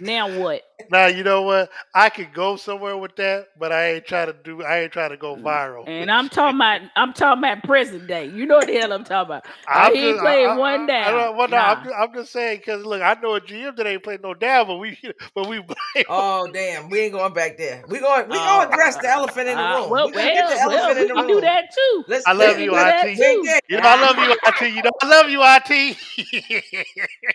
[0.00, 0.62] Now what?
[0.90, 1.70] Now you know what?
[1.94, 4.62] I could go somewhere with that, but I ain't trying to do.
[4.62, 5.84] I ain't trying to go viral.
[5.88, 8.26] And I'm talking about I'm talking about present day.
[8.28, 9.44] You know what the hell I'm talking about.
[9.68, 11.12] I'm he ain't just- played I- I- one I- I down.
[11.14, 11.84] don't- well, no, I'm, Nah.
[11.84, 14.66] just, I'm just saying because look, I know a GM that ain't played no down,
[14.66, 14.98] but we,
[15.34, 16.04] but we blame.
[16.08, 17.84] oh damn, we ain't going back there.
[17.88, 19.90] We going we Uh, gonna address the elephant in the Uh, room.
[19.90, 21.34] well, we gonna get the well, well, elephant we in the can room.
[21.36, 22.04] do that too.
[22.08, 23.16] Let's, I love you, do that IT.
[23.16, 23.48] too.
[23.68, 24.74] You know, I love you, IT.
[24.74, 25.96] You know, I love you, IT.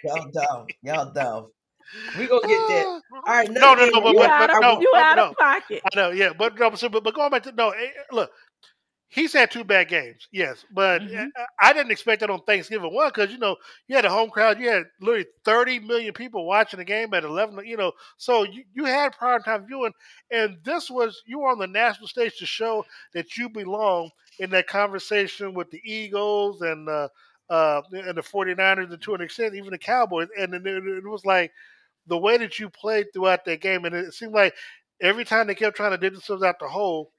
[0.04, 0.68] Y'all dumb.
[0.84, 1.48] Y'all dumb.
[2.18, 2.86] We gonna get that.
[2.86, 5.16] All right, No, no, no, game but- You we- out of no, you no, out
[5.18, 5.30] no.
[5.30, 5.82] of pocket.
[5.94, 8.32] I know, yeah, but no, so, but, but going back to no, eh, look,
[9.10, 11.30] he's had two bad games, yes, but Mhm.
[11.60, 13.56] I, I didn't expect that on Thanksgiving one because you know
[13.88, 17.24] you had a home crowd, you had literally thirty million people watching the game at
[17.24, 19.94] eleven, you know, so you, you had prime time viewing,
[20.32, 24.50] and this was you were on the national stage to show that you belong in
[24.52, 27.08] that conversation with the Eagles and uh,
[27.50, 31.08] uh, and the 49ers and to an extent even the Cowboys, and then it, it
[31.08, 31.52] was like
[32.08, 34.54] the way that you played throughout that game, and it seemed like
[35.02, 37.12] every time they kept trying to dig themselves out the hole,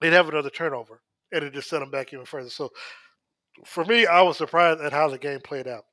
[0.00, 1.00] they'd have another turnover,
[1.32, 2.50] and it just set them back even further.
[2.50, 2.70] So,
[3.64, 5.84] for me, I was surprised at how the game played out.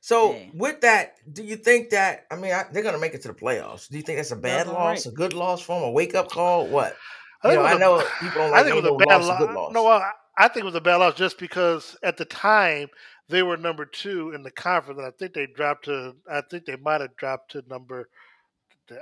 [0.00, 0.46] So Yeah.
[0.54, 3.34] with that, do you think that I mean I, they're gonna make it to the
[3.34, 3.88] playoffs?
[3.88, 5.06] Do you think that's a bad That's loss, right.
[5.06, 6.66] a good loss for them, a wake up call?
[6.68, 6.96] What?
[7.42, 8.82] I You know, it I was a- know people don't like I like think it
[8.82, 9.38] was no a bad loss, a loss.
[9.40, 9.72] good loss.
[9.72, 12.88] No, I- I think it was a bad loss just because at the time
[13.28, 16.14] they were number two in the conference, and I think they dropped to.
[16.30, 18.08] I think they might have dropped to number.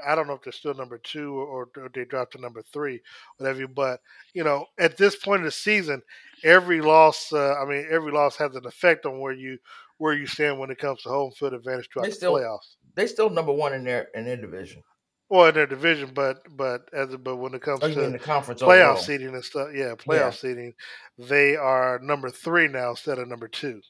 [0.05, 3.01] I don't know if they're still number two or, or they dropped to number three,
[3.37, 3.61] whatever.
[3.61, 4.01] You, But
[4.35, 6.03] you know, at this point in the season,
[6.43, 7.33] every loss.
[7.33, 9.59] Uh, I mean, every loss has an effect on where you
[9.99, 12.77] where you stand when it comes to home field advantage throughout They the still- playoffs.
[12.97, 14.83] they still number one in their in their division.
[15.29, 18.63] Well, in their division, but but as but when it comes Oh, to the conference
[18.63, 18.97] playoff overall.
[18.97, 19.69] seeding and stuff.
[19.75, 20.73] Yeah, playoff seeding.
[21.19, 23.81] They are number three now instead of number two.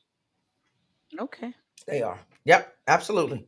[1.19, 1.53] Okay.
[1.87, 2.19] They are.
[2.45, 3.47] Yep, absolutely.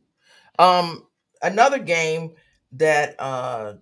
[0.59, 1.07] Um,
[1.41, 2.35] another game
[2.73, 3.73] that uh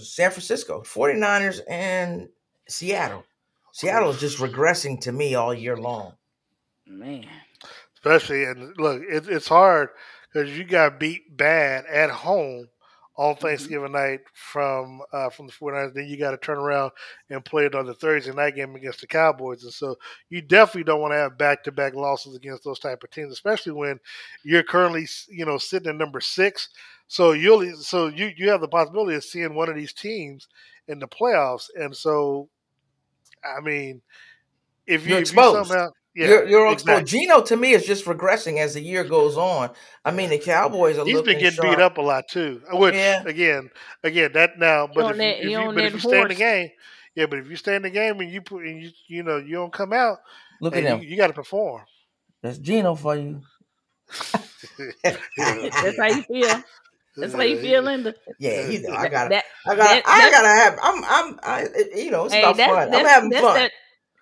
[0.00, 2.28] San Francisco 49ers and
[2.68, 3.24] Seattle.
[3.72, 6.14] Seattle is just regressing to me all year long.
[6.86, 7.26] Man.
[7.94, 9.90] Especially and look, it, it's hard
[10.32, 12.68] because you got beat bad at home
[13.20, 15.92] on Thanksgiving night from uh, from the 49ers.
[15.92, 16.90] Then you got to turn around
[17.28, 19.94] and play it on the Thursday night game against the Cowboys, and so
[20.30, 23.30] you definitely don't want to have back to back losses against those type of teams,
[23.30, 24.00] especially when
[24.42, 26.70] you're currently you know sitting at number six.
[27.08, 30.48] So you'll so you you have the possibility of seeing one of these teams
[30.88, 32.48] in the playoffs, and so
[33.44, 34.00] I mean,
[34.86, 37.02] if you, if you somehow yeah, you're you're exactly.
[37.02, 37.06] exposed.
[37.12, 39.70] Geno to me is just regressing as the year goes on.
[40.04, 41.76] I mean, the Cowboys are He's looking been getting sharp.
[41.76, 42.62] beat up a lot too.
[42.72, 43.22] Uh, which Yeah.
[43.24, 43.70] again,
[44.02, 46.08] again that now, but on if, that- you, if you, on but if that you
[46.10, 46.70] stay in the game,
[47.14, 49.36] yeah, but if you stay in the game and you put and you you know
[49.38, 50.18] you don't come out,
[50.60, 51.00] Look at him.
[51.02, 51.82] you, you got to perform.
[52.42, 53.40] That's Geno for you.
[55.02, 56.62] That's how you feel.
[57.16, 58.14] That's how you feel, Linda.
[58.38, 60.78] Yeah, you know, I gotta, that- I gotta, that- I gotta have.
[60.82, 62.94] I'm, I'm, I, you know, it's hey, about that's, fun.
[62.94, 63.54] I'm having that's fun.
[63.56, 63.72] that-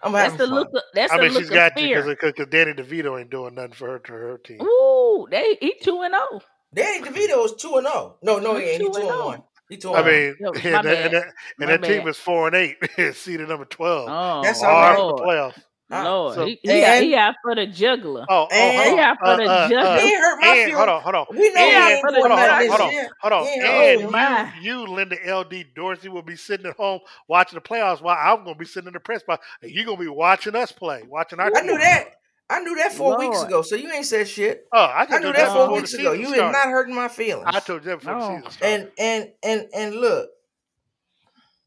[0.02, 0.54] I'm that's having the fun.
[0.54, 0.68] look.
[0.74, 2.02] Of, that's I the mean, look she's of got fear.
[2.02, 4.60] to because Danny DeVito ain't doing nothing for her to her team.
[4.62, 6.28] Ooh, they he two and oh.
[6.30, 6.42] zero.
[6.74, 8.16] Danny DeVito is two and zero.
[8.22, 8.82] No, no, he He ain't.
[8.82, 9.26] He two two and and oh.
[9.26, 9.42] one.
[9.68, 10.14] He two I and one.
[10.14, 11.24] mean, Yo, and, that, and, that,
[11.60, 12.08] and that team bad.
[12.08, 12.76] is four and eight,
[13.14, 14.08] seeded number twelve.
[14.08, 14.96] Oh, That's Hard all right.
[14.96, 15.62] for Lord, the playoffs.
[15.90, 18.26] Lord, so- he, he, got, And- he out for the juggler.
[18.28, 18.96] Oh, oh, And- hold on.
[18.98, 19.84] Yeah, for the uh, judge.
[19.84, 20.76] uh, he hurt my and, feelings.
[20.76, 21.26] hold on, hold on.
[21.30, 23.44] We know And- he ain't hold doing on, hold this hold on, hold on.
[23.46, 25.64] He And Oh, you, you, Linda L.D.
[25.74, 28.88] Dorsey, will be sitting at home watching the playoffs while I'm going to be sitting
[28.88, 29.46] in the press box.
[29.62, 31.66] And you're going to be watching us play, watching our I team.
[31.66, 32.08] knew that.
[32.50, 33.60] I knew that four weeks ago.
[33.62, 34.66] So you ain't said shit.
[34.72, 36.14] Oh, I, I knew that that four weeks ago.
[36.14, 37.44] season You is not hurting my feelings.
[37.46, 38.20] I told you that before No.
[38.20, 38.74] the season started.
[38.74, 40.30] and and and and look,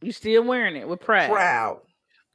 [0.02, 1.30] You still wearing it with pride.
[1.30, 1.82] proud.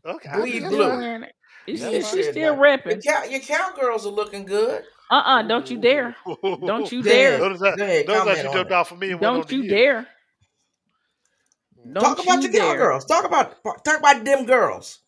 [0.05, 1.25] okay, bleed I You think blue.
[1.75, 2.15] Still that's fine.
[2.15, 2.23] wearing it.
[2.23, 2.23] You That's still, fine.
[2.23, 2.63] she still now.
[2.85, 4.85] Your, cow, your cowgirls are looking good.
[5.11, 6.17] Uh uh-uh, uh, do not you dare.
[6.65, 7.39] Don't you dare.
[7.39, 8.75] Notice that, Go ahead, notice that you on jumped it.
[8.75, 9.69] off of me Don't you you.
[9.69, 10.09] dare.
[11.93, 12.77] Don't talk about you your dare.
[12.77, 13.05] cowgirls.
[13.05, 15.01] Talk about talk about them girls.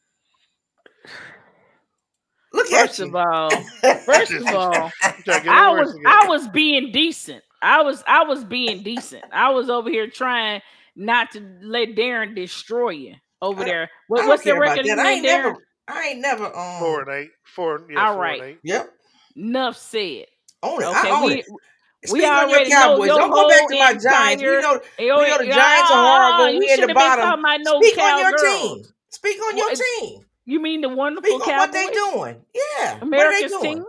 [2.53, 3.07] Look Look at First you.
[3.07, 3.51] of all,
[4.07, 5.99] first of all, You trying to get I was together.
[6.05, 7.43] I was being decent.
[7.63, 9.25] I was I was being decent.
[9.33, 10.63] I was over here trying
[10.97, 13.91] not to let Darren destroy you over I there.
[14.09, 14.99] What, what's the care about record that.
[14.99, 15.55] I ain't Darren?
[15.55, 15.68] never.
[15.89, 16.45] I ain't never.
[16.47, 16.79] Um.
[16.81, 17.31] four and eight.
[17.45, 17.87] Four.
[17.91, 18.41] Yeah, All four right.
[18.41, 18.59] and eight.
[18.63, 18.91] Yep.
[19.37, 20.27] Enough said.
[20.63, 20.87] Own it.
[20.87, 21.47] Okay, I own we it.
[21.49, 24.43] we Speak on your already know Don't go back to my Giants.
[24.43, 24.81] We entire- know.
[24.99, 26.59] Yo, We know the yo, Giants are horrible.
[26.59, 27.43] We in should the have been bottom.
[27.63, 28.63] no Speak on your cowgirls.
[28.63, 28.85] team.
[29.11, 30.25] Speak on your What- team.
[30.45, 31.61] You mean the wonderful Speak on Cowboys?
[31.61, 32.45] what they doing.
[32.55, 32.99] Yeah.
[33.03, 33.77] America's what are they doing?
[33.85, 33.87] team.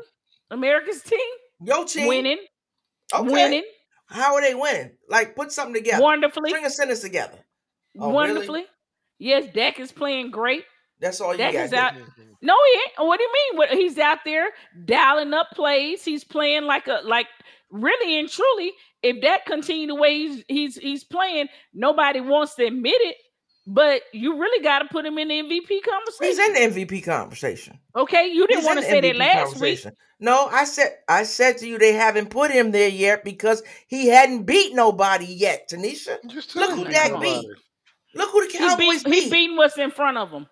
[0.52, 1.20] America's team
[1.64, 2.08] Your team.
[2.08, 2.40] winning,
[3.14, 3.32] Okay.
[3.32, 3.64] winning
[4.08, 4.92] How are they winning?
[5.08, 6.04] Like put something together.
[6.04, 7.38] wonderfully, Bring a sentence together.
[7.98, 8.14] Oh, really?
[8.14, 8.66] wonderfully.
[9.20, 10.66] Yes, Dak is playing great.
[11.00, 11.64] That's all you Dak got.
[11.66, 11.82] is to do.
[11.82, 11.94] out.
[12.42, 13.08] No, he ain't.
[13.08, 13.58] What do you mean?
[13.58, 14.48] What he's out there
[14.86, 16.04] dialing up plays.
[16.04, 17.28] He's playing like a like
[17.70, 18.74] really and truly.
[19.02, 23.16] If that continue the way he's he's he's playing, nobody wants to admit it.
[23.72, 26.22] But you really got to put him in the MVP conversation.
[26.22, 27.80] He's in the MVP conversation.
[27.96, 29.54] okay, you didn't want to the say that last week.
[29.54, 29.94] conversation.
[30.20, 34.08] No, I said I said to you they haven't put him there yet because he
[34.08, 36.18] hadn't beat nobody yet, Tanisha.
[36.56, 37.48] Look who that beat.
[38.16, 39.32] Look who the He Cowboys beat, he beat.
[39.32, 40.48] beating what's in front of him.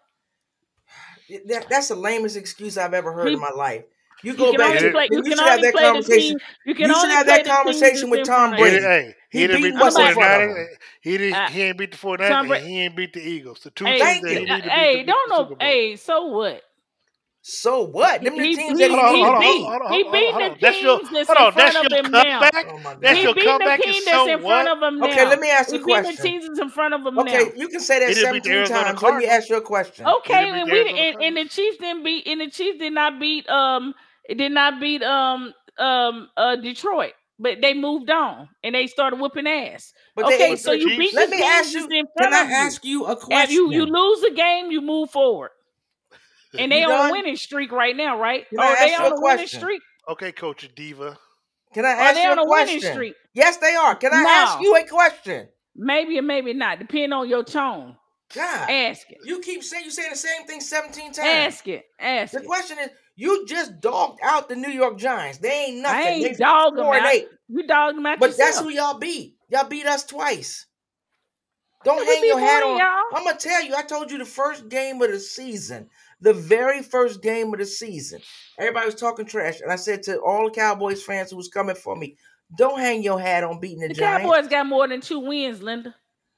[1.47, 3.83] That- that's the lamest excuse I've ever heard He- in my life.
[4.23, 5.07] You You go can back only to play.
[5.11, 6.37] you You can should have that the conversation.
[6.65, 8.71] You can You should have that conversation with Tom front of He, you.
[8.71, 8.75] Brady.
[8.81, 10.67] didn't- hey, he, He didn't beat beat the what's in 49ers.
[11.01, 11.33] He didn't.
[11.35, 12.27] Uh, he ain't beat the 49ers.
[12.29, 13.59] Tom and he ain't beat the Eagles.
[13.59, 15.49] The two Hey, teams Thank that he need to beat hey, to don't the know.
[15.49, 16.61] Super Hey, so what?
[17.47, 18.23] So what?
[18.23, 19.63] Them the He- teams he- that he Hold on, need hold to on, beat.
[19.63, 20.57] hold on, He beat the on.
[20.61, 21.53] That's your teams that's hold in on.
[21.53, 22.51] Front of him now.
[22.63, 23.35] Oh That's he your God.
[23.35, 24.69] beating the comeback team that's so in front what?
[24.69, 25.07] of him now.
[25.07, 26.17] Okay, let me ask you a beating the question.
[26.17, 27.53] teams that's in front of him Okay, now.
[27.57, 29.01] you can say that He didn't beat the 17 times.
[29.03, 30.05] Let me ask you a question.
[30.07, 33.19] Okay, and the we and, and the Chiefs didn't beat and the Chiefs did not
[33.19, 33.95] beat um
[34.29, 39.47] did not beat um um uh Detroit, but they moved on and they started whooping
[39.47, 39.93] ass.
[40.15, 41.81] But okay, ain't so the you beat Let the me ask you.
[41.81, 42.67] that's in Can front I of you.
[42.67, 43.49] ask you a question?
[43.51, 45.51] you you lose a game, you move forward.
[46.59, 48.47] And they You on a winning streak right now, right?
[48.49, 49.81] Can I they ask on a a winning streak?
[50.09, 51.17] Okay, Coach Diva.
[51.73, 52.93] Can I ask Are ask they you on a a winning question?
[52.93, 53.13] streak?
[53.33, 53.95] Yes, they are.
[53.95, 55.49] Can I ask you a question?
[55.75, 57.95] Maybe or maybe not, depending on your tone.
[58.33, 59.19] God, Ask it.
[59.23, 61.19] you keep saying you saying the same thing 17 times.
[61.19, 61.85] Ask it.
[61.99, 62.45] Ask The it.
[62.45, 65.37] question is, you just dogged out the New York Giants.
[65.37, 65.97] They ain't nothing.
[65.97, 67.13] I ain't they dog them four out.
[67.13, 67.27] eight.
[67.47, 68.49] You dog them out But yourself.
[68.49, 69.35] that's who y'all beat.
[69.49, 70.65] Y'all beat us twice.
[71.85, 72.77] Don't hang your hat on.
[72.77, 73.17] y'all.
[73.17, 73.75] I'm gonna tell you.
[73.75, 75.89] I told you the first game of the season,
[76.21, 78.21] the very first game of the season.
[78.57, 81.75] Everybody was talking trash, and I said to all the Cowboys fans who was coming
[81.75, 82.17] for me,
[82.57, 85.61] "Don't hang your hat on beating the, The Giants." Cowboys got more than two wins,
[85.61, 85.95] Linda.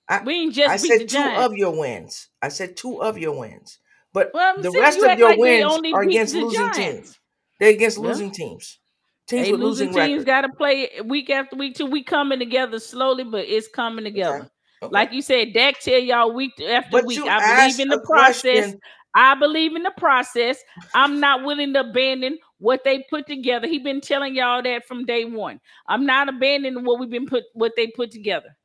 [0.08, 1.46] I- we ain't just I beat said two Giants.
[1.46, 2.28] of your wins.
[2.42, 3.80] I said two of your wins,
[4.12, 6.78] but Well, the rest you of your like wins are against losing Giants.
[6.78, 7.20] teams.
[7.60, 8.80] They're against losing teams.
[9.28, 12.40] Teams Hey, with losing losing teams got to play week after week till we coming
[12.40, 14.50] together slowly, but it's coming together.
[14.82, 14.92] Okay.
[14.92, 17.20] Like you said, Dak tell y'all week after But week.
[17.22, 18.42] I believe in the process.
[18.42, 18.80] question.
[19.16, 20.58] I believe in the process.
[20.94, 23.68] I'm not willing to abandon what they put together.
[23.68, 25.60] He been telling y'all that from day one.
[25.88, 28.56] I'm not abandoning what we've been put what they put together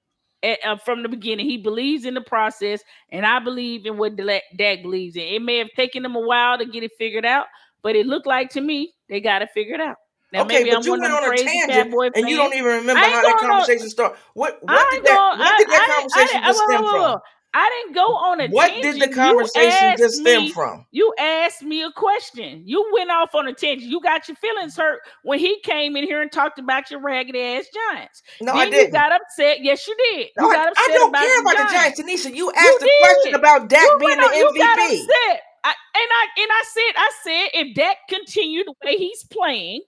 [0.43, 1.47] eh, uh, from the beginning.
[1.47, 5.23] He believes in the process, and I believe in what Dak believes in.
[5.23, 7.47] It may have taken them a while to get it figured out,
[7.83, 9.97] but it looked like to me they got it figured out.
[10.33, 13.01] Now okay, maybe but I'm you went on a tangent, and you don't even remember
[13.01, 14.19] how that conversation started.
[14.35, 17.21] What what did that what I- did that I I conversation didn't- just stem from?
[17.57, 18.99] I didn't go on a What tangent.
[18.99, 20.85] did the conversation just stem me- from?
[20.91, 22.63] You asked me a question.
[22.67, 23.89] You went off on a tangent.
[23.91, 27.37] You got your feelings hurt when he came in here and talked about your ragged
[27.37, 28.23] ass Giants.
[28.41, 28.87] No, then I you didn't.
[28.89, 29.59] You got upset.
[29.63, 30.29] Yes, you did.
[30.37, 31.99] No, you I, got I don't about care about the Giants.
[32.01, 32.35] Giants, Tanisha.
[32.35, 32.93] You asked a did.
[33.01, 35.43] question about Dak You being went the on- you got upset.
[35.67, 39.81] I, and I and I said, I said, if Dak continued the way he's playing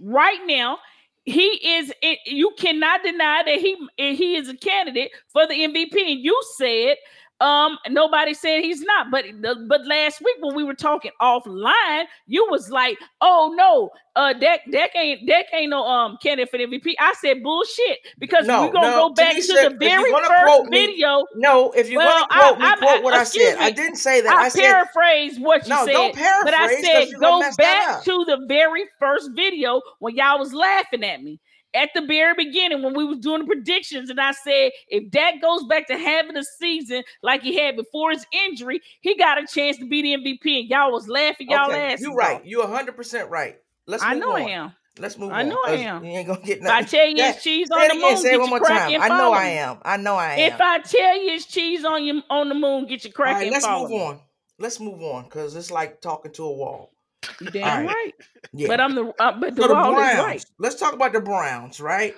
[0.00, 0.78] right now,
[1.24, 1.92] he is.
[2.02, 5.94] It, you cannot deny that he he is a candidate for the MVP.
[5.94, 6.96] And you said,
[7.42, 9.10] um, nobody said he's not.
[9.10, 9.24] But
[9.66, 14.60] but last week when we were talking offline, you was like, oh no, uh, Dak
[14.70, 16.94] Dak ain't Dak ain't no um candidate for MVP.
[17.00, 20.30] I said bullshit because No, we're gonna no, go back Tanisha, to the very first
[20.44, 21.24] quote me, video.
[21.34, 23.56] No, if you're Well, gonna quote I- me, I- quote what I said.
[23.58, 24.32] I didn't say that.
[24.32, 25.84] I, I, said paraphrase what you no.
[25.84, 25.92] said.
[25.92, 26.44] Don't paraphrase.
[26.44, 31.22] But I said go back to the very first video when y'all was laughing at
[31.22, 31.40] me
[31.74, 35.40] at the very beginning when we was doing the predictions, and I said if Dak
[35.42, 39.46] goes back to having a season like he had before his injury, he got a
[39.46, 40.60] chance to be the MVP.
[40.60, 42.44] And y'all was laughing y'all Okay, asses you're right.
[42.44, 43.58] You're 100 percent right.
[43.86, 44.36] Let's I move know on.
[44.36, 44.72] I know I am.
[44.98, 45.46] Let's move I on.
[45.46, 46.04] I know I am.
[46.04, 46.84] You ain't gonna get nothing.
[46.84, 48.00] If I tell you That- it's cheese on the again.
[48.02, 49.00] moon, Say it get one your more crack time.
[49.02, 49.78] I know I am.
[49.82, 50.52] I know I am.
[50.52, 53.34] If I tell you it's cheese on you on the moon, get your All crack
[53.36, 54.00] right, and let's move me.
[54.02, 54.20] on.
[54.58, 56.91] Let's move on because it's like talking to a wall.
[57.40, 58.12] You damn All right.
[58.52, 58.68] Yeah.
[58.68, 60.18] But I'm the uh, but the so the wall is Browns.
[60.18, 60.44] right.
[60.58, 62.14] Let's talk about the Browns, right?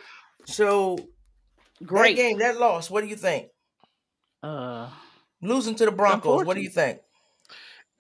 [0.47, 0.99] So
[1.85, 2.17] Great.
[2.17, 2.91] that game, that loss.
[2.91, 3.49] What do you think?
[4.43, 4.89] Uh
[5.43, 6.45] Losing to the Broncos.
[6.47, 7.01] What do you think?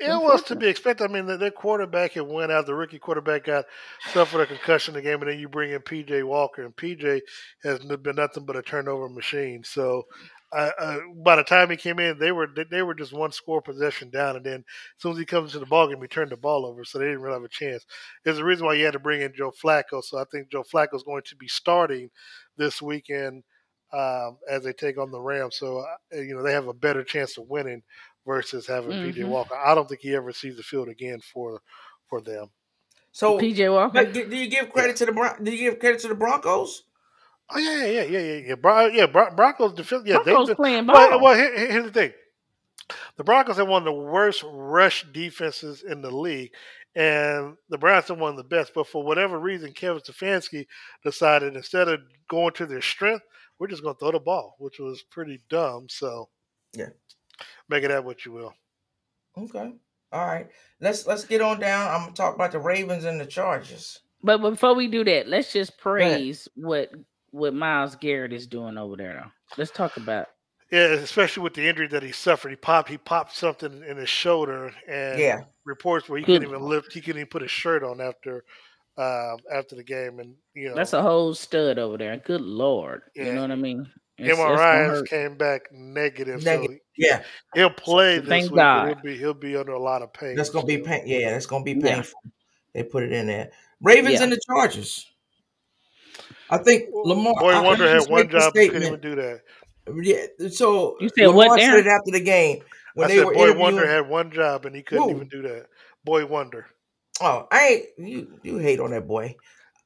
[0.00, 1.08] It was to be expected.
[1.08, 2.66] I mean, their quarterback had went out.
[2.66, 3.66] The rookie quarterback got
[4.12, 7.20] suffered a concussion in the game, and then you bring in PJ Walker, and PJ
[7.62, 9.62] has been nothing but a turnover machine.
[9.62, 10.06] So,
[10.54, 13.60] uh, uh, by the time he came in, they were they were just one score
[13.60, 16.30] possession down, and then as soon as he comes to the ball game, he turned
[16.30, 17.84] the ball over, so they didn't really have a chance.
[18.24, 20.02] There's a reason why you had to bring in Joe Flacco.
[20.02, 22.08] So I think Joe Flacco is going to be starting
[22.56, 23.42] this weekend
[23.92, 25.56] um, as they take on the Rams.
[25.56, 27.82] So uh, you know they have a better chance of winning
[28.24, 29.20] versus having mm-hmm.
[29.20, 29.56] PJ Walker.
[29.56, 31.62] I don't think he ever sees the field again for
[32.08, 32.50] for them.
[33.10, 35.06] So PJ Walker, do, do you give credit yeah.
[35.06, 36.84] to the do you give credit to the Broncos?
[37.50, 38.54] Oh yeah, yeah, yeah, yeah, yeah.
[38.54, 40.04] Bron- yeah, Bron- uh, Broncos defense.
[40.07, 40.96] Yeah, Broncos been, playing ball.
[40.96, 42.12] Well, well here, here's the thing:
[43.16, 46.52] the Broncos have one of the worst rush defenses in the league,
[46.94, 48.72] and the Browns are one of the best.
[48.74, 50.66] But for whatever reason, Kevin Stefanski
[51.04, 53.24] decided instead of going to their strength,
[53.59, 55.87] we're just going to throw the ball, which was pretty dumb.
[55.90, 56.30] So
[56.72, 56.90] yeah,
[57.68, 58.54] make it that what you will.
[59.37, 59.72] Okay.
[60.12, 60.48] All right.
[60.80, 61.90] Let's let's get on down.
[61.90, 64.00] I'm gonna talk about the Ravens and the Chargers.
[64.22, 66.90] But before we do that, let's just praise what
[67.35, 69.14] what Myles Garrett is doing over there.
[69.14, 69.31] Though.
[69.59, 70.29] Let's talk about.
[70.70, 72.49] Yeah, especially with the injury that he suffered.
[72.51, 76.62] He popped he popped something in his shoulder, and yeah, reports where he couldn't even
[76.62, 76.92] lift.
[76.92, 78.44] He couldn't even put his shirt on after
[78.97, 82.16] um, after the game, and you know that's a whole stud over there.
[82.16, 83.27] Good lord, yeah.
[83.27, 83.88] you know what I mean?
[84.16, 86.79] It's, MRIs came back negative, negative.
[86.79, 87.23] so yeah,
[87.55, 88.57] he'll play this Thank week.
[88.57, 88.87] God.
[88.87, 90.35] He'll be he'll be under a lot of pain.
[90.35, 91.03] That's gonna be pain.
[91.07, 92.20] Yeah, that's gonna be painful.
[92.25, 92.31] Yeah.
[92.75, 93.51] They put it in there.
[93.81, 94.23] Ravens yeah.
[94.25, 95.13] and the Chargers.
[96.50, 97.35] I think Lamar.
[97.38, 98.52] Boy, Wonder had one job.
[98.54, 99.40] He couldn't even do that.
[100.02, 100.48] Yeah.
[100.50, 101.61] So you said Lamar what?
[101.61, 102.62] Said it after the game
[102.94, 105.11] when I they said were Boy Wonder had one job and he couldn't Who?
[105.16, 105.66] even do that.
[106.04, 106.66] Boy Wonder.
[107.20, 108.40] Oh, I ain't you.
[108.42, 109.37] You hate on that boy.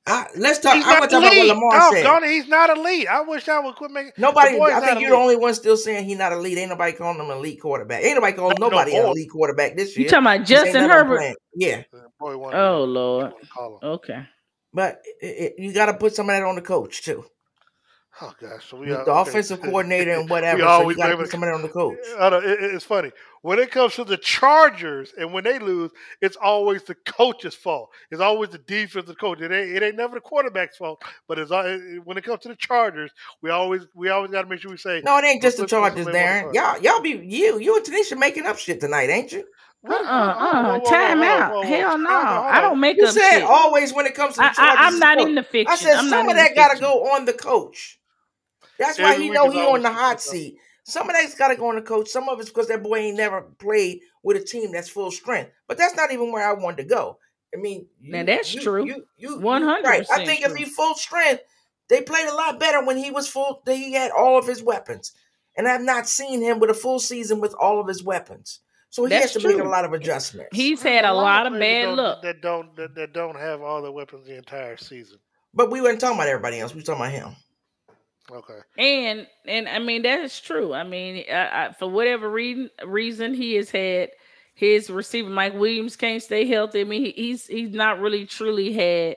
[0.07, 0.75] I, let's talk.
[0.75, 2.03] I'm gonna talk about what Lamar no, said.
[2.03, 3.07] Donnie, he's not elite.
[3.09, 4.13] I wish I would quit making.
[4.17, 4.59] Nobody.
[4.59, 6.57] I think you're the only one still saying he's not elite.
[6.57, 8.03] Ain't nobody calling him an elite quarterback.
[8.03, 10.05] Ain't nobody calling no, nobody no, an elite quarterback this year.
[10.05, 11.37] You talking about Justin Herbert?
[11.55, 11.83] Yeah.
[11.93, 13.35] Uh, boy, oh Lord.
[13.83, 14.27] Okay.
[14.73, 17.25] But it, it, you got to put some of that on the coach too.
[18.21, 19.31] Oh gosh, so we are, the okay.
[19.31, 20.63] offensive coordinator and whatever.
[20.63, 21.99] so you got to put somebody on the coach.
[22.19, 25.91] I know, it, it's funny when it comes to the Chargers and when they lose,
[26.21, 27.91] it's always the coach's fault.
[28.11, 29.41] It's always the defensive coach.
[29.41, 31.03] It ain't, it ain't never the quarterback's fault.
[31.29, 34.61] But it's when it comes to the Chargers, we always we always got to make
[34.61, 35.19] sure we say no.
[35.19, 36.53] It ain't just the Chargers, Darren.
[36.55, 39.45] Y'all y'all be you you and Tanisha making up shit tonight, ain't you?
[39.87, 41.65] Uh uh time out.
[41.65, 42.11] Hell no.
[42.11, 43.43] I don't make you up said shit.
[43.45, 44.77] always when it comes to the Chargers.
[44.81, 45.73] I, am not in the fiction.
[45.73, 48.01] I said I'm some of that got to go on the coach.
[48.79, 50.57] That's why he know he on the hot seat.
[50.85, 52.09] Some of that's got to go on the coach.
[52.09, 55.51] Some of it's because that boy ain't never played with a team that's full strength.
[55.67, 57.19] But that's not even where I wanted to go.
[57.55, 58.87] I mean, you, now that's you, true.
[58.87, 59.89] You, you, one hundred.
[59.89, 60.07] Right.
[60.11, 60.53] I think true.
[60.53, 61.43] if he full strength,
[61.89, 63.63] they played a lot better when he was full.
[63.67, 65.13] He had all of his weapons,
[65.57, 68.61] and I've not seen him with a full season with all of his weapons.
[68.91, 69.57] So he That's has to true.
[69.57, 70.51] make a lot of adjustments.
[70.53, 72.23] He's had a, a lot, of bad luck.
[72.23, 75.19] That don't that, that don't have all the weapons the entire season.
[75.53, 76.75] But we weren't talking about everybody else.
[76.75, 77.37] We were talking about him.
[78.31, 78.59] Okay.
[78.79, 80.75] And and I mean that is true.
[80.75, 84.11] I mean, I, I, for whatever reason reason he has had
[84.55, 86.81] his receiver Mike Williams can't stay healthy.
[86.81, 89.17] I mean, he, he's he's not really truly had.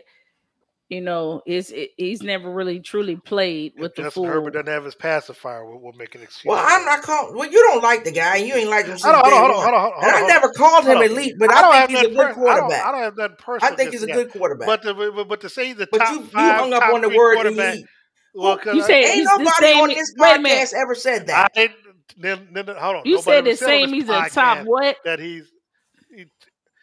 [0.92, 2.26] You know, is he's mm.
[2.26, 4.30] never really truly played with if the Justin full.
[4.30, 5.66] Herbert doesn't have his pacifier.
[5.66, 6.50] We'll, we'll make an excuse.
[6.50, 7.34] Well, I'm not calling.
[7.34, 8.36] Well, you don't like the guy.
[8.36, 9.52] You ain't like him since hold day on, one.
[9.52, 12.08] hold on, hold on, and I never called him elite, but I, I think he's
[12.08, 12.52] a good quarterback.
[12.52, 13.74] I don't, I don't have that personal.
[13.74, 14.68] I think he's a good quarterback.
[14.68, 17.08] But to, but to say the but top you, five, you hung up on the
[17.08, 17.76] word quarterback.
[17.76, 17.86] elite.
[18.34, 21.52] Well, you say ain't nobody on this podcast ever said that.
[21.56, 21.70] I,
[22.18, 23.02] then, then, hold on.
[23.06, 23.94] You said the same.
[23.94, 24.98] He's a top what?
[25.06, 25.61] That he's he,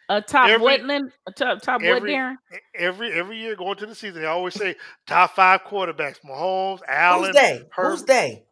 [0.09, 0.81] a top every, what?
[1.27, 2.19] A top top every, what?
[2.19, 2.35] Darren.
[2.75, 4.75] Every every year going to the season, they always say
[5.07, 7.25] top five quarterbacks: Mahomes, Allen.
[7.25, 7.63] Who's they?
[7.71, 7.89] Herbert.
[7.91, 8.43] Who's they?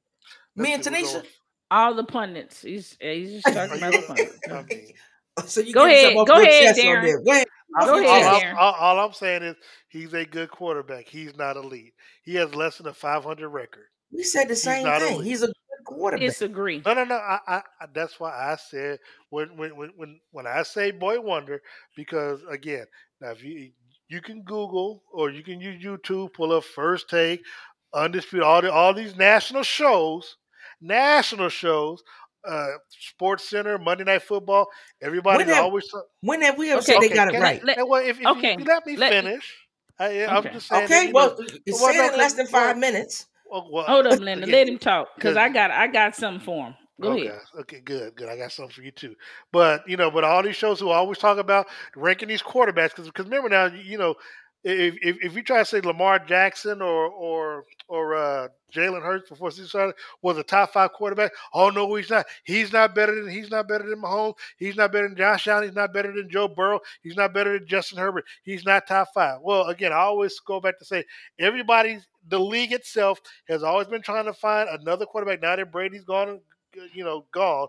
[0.55, 1.25] Me and Tanisha.
[1.69, 2.61] All the pundits.
[2.61, 4.39] He's he's just talking about the pundits.
[4.51, 4.93] I mean,
[5.45, 6.13] so you go ahead.
[6.13, 7.25] Go ahead, Darren.
[7.25, 7.47] Go ahead.
[7.79, 9.55] Go ahead, all, all, all, I'm saying is
[9.89, 11.07] he's a good quarterback.
[11.07, 11.93] He's not elite.
[12.23, 13.83] He has less than a 500 record.
[14.11, 15.15] We said the same thing.
[15.15, 15.25] Elite.
[15.25, 15.53] He's a good
[15.87, 16.27] quarterback.
[16.27, 16.81] Disagree.
[16.85, 17.15] No, no, no.
[17.15, 17.61] I, I,
[17.93, 21.61] that's why I said when, when, when, when, when I say boy wonder,
[21.95, 22.85] because again,
[23.21, 23.71] now if you
[24.09, 27.41] you can Google or you can use YouTube, pull up First Take,
[27.93, 30.37] Undisputed, all the, all these national shows,
[30.81, 32.03] national shows
[32.47, 34.67] uh, Sports Center, Monday Night Football.
[35.01, 35.91] Everybody's when have, always.
[36.21, 37.63] When have we ever okay, said they got it right?
[37.63, 38.55] Let, well, if, if okay.
[38.57, 39.55] you let me let finish,
[39.99, 40.53] I, am okay.
[40.53, 40.85] just saying.
[40.85, 43.27] Okay, that, well, know, you said well, in less than five minutes.
[43.49, 44.45] Well, well, Hold up, Linda.
[44.45, 46.75] Let him talk because I got I got something for him.
[46.99, 47.27] Go okay.
[47.27, 47.41] ahead.
[47.59, 48.27] Okay, good, good.
[48.27, 49.15] I got something for you too.
[49.51, 53.05] But you know, but all these shows who always talk about ranking these quarterbacks because
[53.05, 54.15] because remember now, you know,
[54.69, 59.29] if, if if you try to say Lamar Jackson or or or uh, Jalen Hurts
[59.29, 62.25] before season started was a top five quarterback, oh no, he's not.
[62.43, 64.33] He's not better than he's not better than Mahomes.
[64.57, 65.63] He's not better than Josh Allen.
[65.63, 66.81] He's not better than Joe Burrow.
[67.01, 68.25] He's not better than Justin Herbert.
[68.43, 69.39] He's not top five.
[69.41, 71.05] Well, again, I always go back to say
[71.39, 75.41] everybody, the league itself has always been trying to find another quarterback.
[75.41, 76.41] Now that Brady's gone,
[76.93, 77.67] you know, gone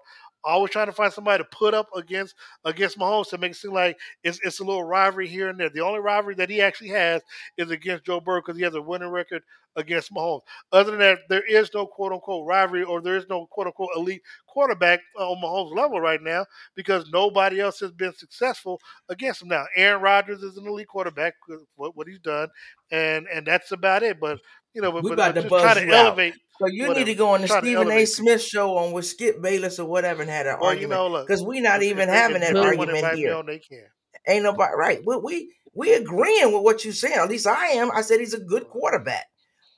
[0.49, 2.35] always trying to find somebody to put up against
[2.65, 5.71] against Mahomes to make it seem like it's it's a little rivalry here and there.
[5.71, 7.23] The only rivalry that he actually has
[7.57, 9.43] is against Joe Burrow because he has a winning record
[9.77, 10.43] against Mahomes.
[10.73, 13.91] Other than that, there is no quote unquote rivalry or there is no quote unquote
[13.97, 16.45] elite quarterback on Mahomes' level right now
[16.75, 19.49] because nobody else has been successful against him.
[19.49, 21.35] Now, Aaron Rodgers is an elite quarterback,
[21.77, 22.49] what, what he's done,
[22.91, 24.19] and and that's about it.
[24.21, 24.41] But
[24.75, 26.07] you know, but, We but about uh, to just buzz to you out.
[26.07, 26.35] elevate.
[26.61, 27.81] So you need to go on the Stephen A.
[27.81, 31.09] elevate Smith show on with Skip Bayless or whatever and had an Well, argument know,
[31.09, 33.35] look, because we're not if- even if having if that they argument here.
[33.35, 33.87] on, they can.
[34.27, 35.01] Ain't nobody right.
[35.07, 37.15] We we we agreeing with what you're saying.
[37.19, 37.91] At least I am.
[37.95, 39.27] I said he's a good quarterback.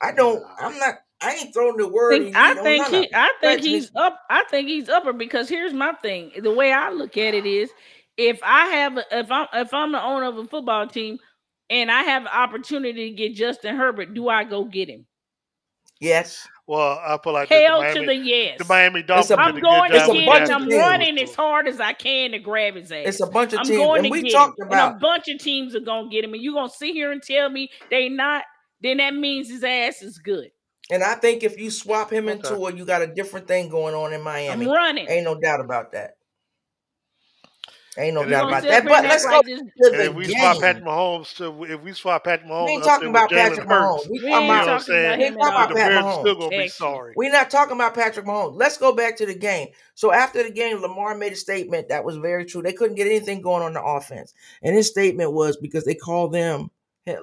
[0.01, 0.43] I don't.
[0.59, 0.95] I'm not.
[1.21, 2.23] I ain't throwing the word.
[2.23, 3.09] think, I think none of he.
[3.13, 3.69] I think That's me.
[3.73, 4.19] he's up.
[4.29, 6.31] I think he's upper because here's my thing.
[6.41, 7.69] The way I look at it is,
[8.17, 11.19] if I have, a- if I'm, if I'm the owner of a football team,
[11.71, 15.05] and I have an opportunity to get Justin Herbert, do I go get him?
[15.99, 16.47] Yes.
[16.67, 18.57] Well, I put like this, the Hell to the yes.
[18.57, 20.55] the Miami Dolphins a- did I'm going to job It's a with get bunch him.
[20.55, 20.75] I'm teams.
[20.81, 23.03] running as hard as I can to grab his ass.
[23.05, 24.67] It's a bunch of I'm teams, going and to we get talked him.
[24.67, 24.87] about.
[24.93, 27.21] and a bunch of teams are gonna get him, and you're gonna sit here and
[27.21, 28.43] tell me they not?
[28.81, 30.49] Then that means his ass is good.
[30.89, 32.37] And I think if you swap him Okay.
[32.37, 34.65] into it, you got a different thing going on in Miami.
[34.65, 35.07] I'm running.
[35.09, 36.15] Ain't no doubt about that.
[37.97, 38.85] Ain't no And doubt about that.
[38.85, 39.91] But let's go like to this?
[39.91, 40.59] And the if we swap.
[40.59, 44.09] Patrick Mahomes to if we swap Patrick We ain't talking about Patrick Hurts, Mahomes.
[44.09, 44.81] We We talking you know ain't what about.
[44.81, 45.21] talking about saying?
[45.21, 45.75] Ain't talking about all.
[45.75, 46.19] Pat Bears are Mahomes.
[46.21, 47.13] still gonna be sorry.
[47.15, 48.55] We're not talking about Patrick Mahomes.
[48.55, 49.69] Let's go back to the game.
[49.95, 52.61] So after the game, Lamar made a statement that was very true.
[52.61, 54.33] They couldn't get anything going on the offense,
[54.63, 56.71] and his statement was because they called them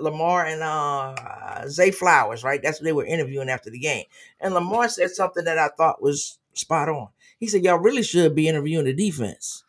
[0.01, 2.63] Lamar and uh, Zay Flowers, right?
[2.63, 4.05] That's what they were interviewing after the game.
[4.41, 7.09] And Lamar said something that I thought was spot on.
[7.39, 9.65] He said, "Y'all really should be interviewing the defense."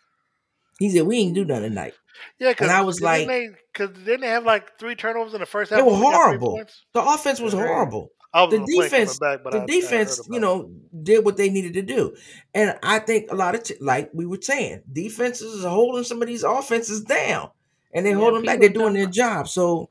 [0.79, 1.93] He said, "We ain't do nothing tonight."
[2.39, 3.49] Yeah, because I was didn't like, they?
[3.73, 5.77] Because didn't they have like three turnovers in the first half?
[5.77, 5.91] "They half?
[5.91, 6.63] were and only got three horrible.
[6.93, 9.63] The offense was horrible." Was the on the plane coming defense, back, but the I,
[9.63, 10.41] I defense, you about it.
[10.41, 10.71] know,
[11.03, 12.15] did what they needed to do,
[12.53, 16.21] and I think a lot of t- like we were saying, defenses are holding some
[16.21, 17.49] of these offenses down,
[17.93, 18.59] and they Yeah, hold them back.
[18.59, 19.47] They're doing their job.
[19.47, 19.89] So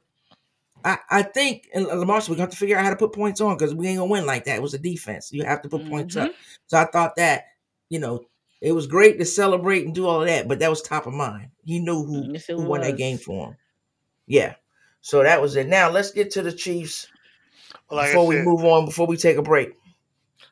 [0.85, 3.41] I, I think, and Lamar, said, we got to figure out how to put points
[3.41, 4.57] on because we ain't gonna win like that.
[4.57, 5.33] It was a defense.
[5.33, 6.23] You have to put points Mhm.
[6.23, 6.33] up.
[6.67, 7.45] So I thought that,
[7.91, 8.25] you know,
[8.61, 11.15] it was great to celebrate and do all of that, but that was top of
[11.15, 11.51] mind.
[11.65, 13.57] He knew who mm, Yes, who won that game for him.
[14.27, 14.55] Yeah.
[15.01, 15.69] So that was it.
[15.69, 17.07] Now let's get to the Chiefs
[17.91, 18.87] Well, like before I we move on.
[18.87, 19.71] Before we take a break.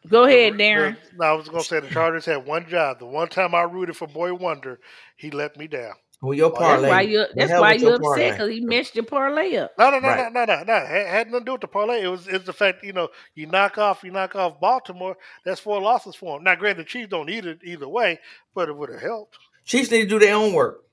[0.08, 0.96] Go ahead, Darren.
[1.18, 3.00] no, I was gonna say the Chargers had one job.
[3.00, 4.78] The one time I rooted for Boy Wonder,
[5.16, 5.94] he let me down.
[6.22, 6.76] Well, your yeah.
[6.76, 7.18] That's why you.
[7.18, 9.72] The That's why with you your upset because he messed your parlay up.
[9.78, 10.32] No, no, no, Right.
[10.32, 10.74] no, no, no, no.
[10.76, 12.02] It had nothing to do with the parlay.
[12.02, 15.16] It was it's the fact you know you knock off you knock off Baltimore.
[15.44, 16.44] That's four losses for him.
[16.44, 18.18] Now, granted, the Chiefs don't need it either way,
[18.54, 19.36] but it would have helped.
[19.66, 20.84] Chiefs need to do their own work.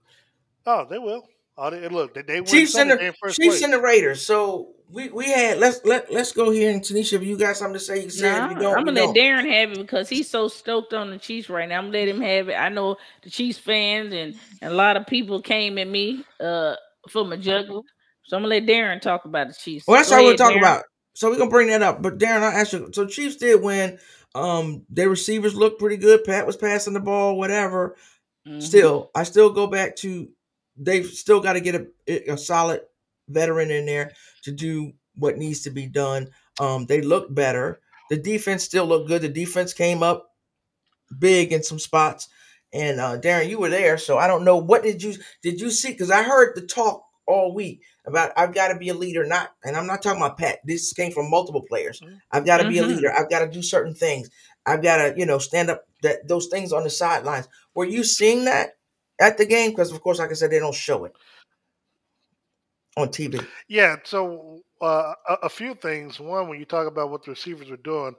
[0.66, 1.28] Oh, they will.
[1.58, 3.64] Oh, they, look, they, they win Chiefs and the in first Chiefs place.
[3.64, 4.26] and the Raiders.
[4.26, 7.74] So we we had let's let let's go here and Tanisha, if you got something
[7.74, 8.44] to say, you can say it.
[8.44, 9.18] If you don't, I'm gonna let don't.
[9.18, 11.80] Darren have it because he's so stoked on the Chiefs right now.
[11.80, 12.54] I'm gonna let him have it.
[12.54, 16.76] I know the Chiefs fans and, and a lot of people came at me uh
[17.10, 17.82] for my juggler.
[18.26, 19.88] So I'm gonna let Darren talk about the Chiefs.
[19.88, 20.84] Well, that's all we're talking about.
[21.16, 22.04] So we're gonna bring that up.
[22.04, 22.90] But Darren, I'll ask you.
[22.94, 23.98] So Chiefs did win.
[24.36, 26.24] Um, their receivers looked pretty good.
[26.24, 27.96] Pat was passing the ball, whatever.
[28.48, 28.62] Mhm.
[28.62, 30.30] Still, I still go back to
[30.78, 31.76] they've still got to get
[32.08, 32.82] a, a solid
[33.30, 34.12] veteran in there
[34.44, 36.30] to do what needs to be done.
[36.60, 37.82] Um, they look better.
[38.10, 39.22] The defense still looked good.
[39.22, 40.30] The defense came up
[41.20, 42.28] big in some spots.
[42.74, 45.70] And uh, Darren, you were there, so I don't know what did you did you
[45.70, 45.92] see?
[45.92, 49.52] Because I heard the talk all week about I've got to be a leader, not
[49.64, 50.60] and I'm not talking about Pat.
[50.66, 52.02] This came from multiple players.
[52.02, 52.20] Mhm.
[52.32, 52.88] I've got to be a Mhm.
[52.96, 53.14] leader.
[53.14, 54.30] I've got to do certain things.
[54.66, 57.48] I've got to, you know, stand up that those things on the sidelines.
[57.76, 58.72] Were you seeing that
[59.22, 59.70] at the game?
[59.70, 61.14] Because of course, like I said, they don't show it
[62.98, 63.40] on TV.
[63.68, 66.20] Yeah, so uh, a, a few things.
[66.20, 68.16] One, when you talk about what the receivers were doing,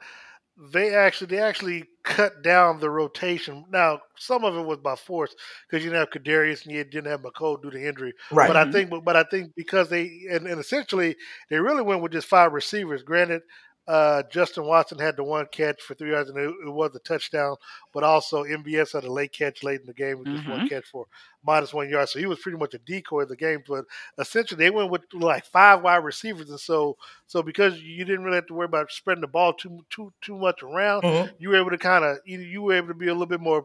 [0.73, 3.65] they actually they actually cut down the rotation.
[3.71, 5.35] Now, some of it was by force
[5.69, 8.15] because you didn't have Kadarius and you didn't have Mecole due to injury.
[8.31, 8.49] Right.
[8.49, 8.73] But I Mhm.
[8.73, 11.17] think, but, but I think because they and, and essentially
[11.51, 13.03] they really went with just five receivers.
[13.03, 13.43] Granted,
[13.87, 16.99] uh, Justin Watson had the one catch for three yards and it, it was a
[17.01, 17.57] touchdown,
[17.93, 20.69] but also MVS had a late catch late in the game with just one Mhm.
[20.69, 21.07] catch for
[21.45, 22.09] minus one yard.
[22.09, 23.63] So he was pretty much a decoy of the game.
[23.67, 23.85] But
[24.19, 28.37] essentially, they went with like five wide receivers, and so so because you didn't really
[28.37, 31.35] have to worry about spreading the ball too too too much around, Mhm.
[31.39, 33.41] you were able to kind of you, you were able to be a little bit
[33.41, 33.65] more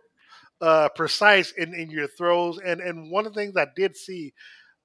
[0.61, 2.59] uh, precise in, in your throws.
[2.59, 4.33] And and one of the things I did see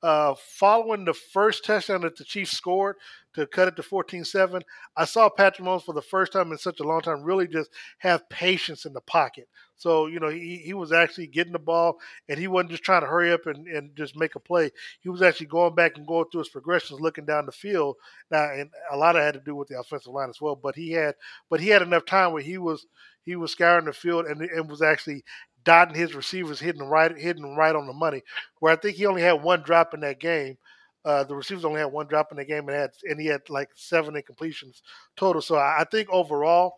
[0.04, 2.96] uh, following the first touchdown that the Chiefs scored
[3.32, 4.60] to cut it to 14-7,
[4.94, 7.70] I saw Patrick Mahomes for the first time in such a long time really just
[8.00, 9.48] have patience in the pocket.
[9.76, 11.96] So, you know, he, he was actually getting the ball
[12.28, 14.70] and he wasn't just trying to hurry up and, and just make a play.
[15.00, 17.96] He was actually going back and going through his progressions, looking down the field.
[18.30, 20.54] Now, and a lot of it had to do with the offensive line as well.
[20.54, 21.14] But he had
[21.48, 22.86] but he had enough time where he was
[23.22, 25.24] he was scouring the field and, and was actually
[25.64, 28.22] dotting his receivers, hitting right hitting right on the money.
[28.60, 30.56] Where I think he only had one drop in that game.
[31.04, 33.42] Uh, the receivers only had one drop in the game and had and he had
[33.50, 34.82] like seven incompletions
[35.16, 35.42] total.
[35.42, 36.76] So I, I think overall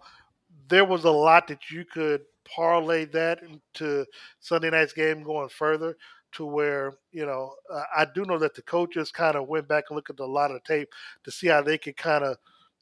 [0.68, 4.05] there was a lot that you could parlay that into
[4.41, 5.97] Sunday night's game going further
[6.32, 9.84] to where you know uh, I do know that the coaches kind of went back
[9.89, 10.89] and looked at a lot of tape
[11.24, 12.37] to see how they could kind of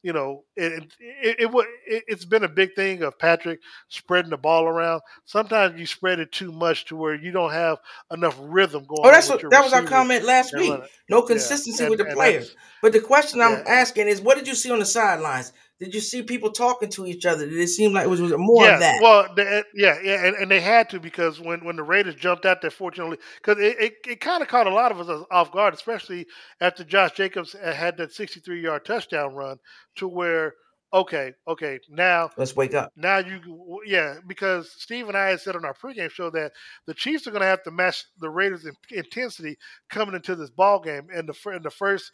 [0.05, 1.51] you know it it, it
[1.87, 5.01] it it's been a big thing of Patrick spreading the ball around.
[5.25, 7.79] Sometimes you spread it too much to where you don't have
[8.11, 9.09] enough rhythm oh, going.
[9.09, 10.79] Oh, that's what that was our comment last week.
[11.09, 11.87] No consistency yeah.
[11.87, 12.55] and, with the players.
[12.83, 13.63] But the question I'm yeah.
[13.65, 15.51] asking is, what did you see on the sidelines?
[15.77, 17.45] Did you see people talking to each other?
[17.45, 19.01] Did it seem like it was, was more yeah, of that?
[19.01, 22.45] Well, they, yeah, yeah, and, and they had to because when, when the Raiders jumped
[22.45, 25.51] out there, fortunately, because it, it, it kind of caught a lot of us off
[25.51, 26.27] guard, especially
[26.61, 29.57] after Josh Jacobs had that 63 yard touchdown run
[29.97, 30.53] to where,
[30.93, 32.93] okay, okay, now let's wake up.
[32.95, 36.53] Now you, yeah, because Steve and I had said on our pregame show that
[36.85, 39.57] the Chiefs are going to have to match the Raiders' intensity
[39.89, 42.13] coming into this ball game, and the in the first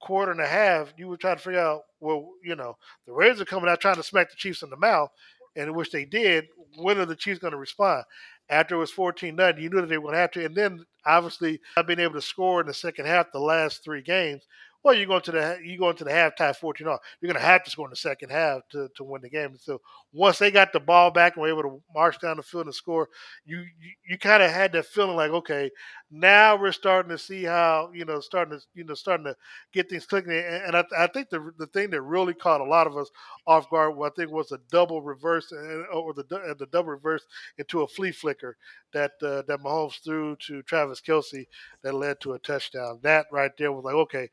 [0.00, 2.76] quarter and a half, you were trying to figure out, well, you know,
[3.06, 5.10] the Raiders are coming out trying to smack the Chiefs in the mouth,
[5.56, 6.46] and which they did.
[6.76, 8.04] When are the Chiefs going to respond?
[8.48, 10.44] After it was 14 nothing, you knew that they were going to have to.
[10.44, 14.02] And then obviously, not being able to score in the second half, the last three
[14.02, 14.42] games,
[14.82, 17.00] well, you're going to the you go into the halftime 14 off.
[17.20, 19.56] You're going to have to score in the second half to, to win the game.
[19.58, 19.80] So
[20.12, 22.74] once they got the ball back and were able to march down the field and
[22.74, 23.08] score,
[23.44, 25.70] you you, you kind of had that feeling like, okay,
[26.10, 29.36] now we're starting to see how you know starting to you know starting to
[29.72, 30.32] get things clicking.
[30.32, 33.10] And, and I, I think the the thing that really caught a lot of us
[33.46, 36.90] off guard, I think, was a double reverse uh, uh, or the uh, the double
[36.90, 37.24] reverse
[37.58, 38.56] into a flea flicker
[38.94, 41.46] that uh, that Mahomes threw to Travis Kelce
[41.82, 42.98] that led to a touchdown.
[43.02, 44.28] That right there was like, okay,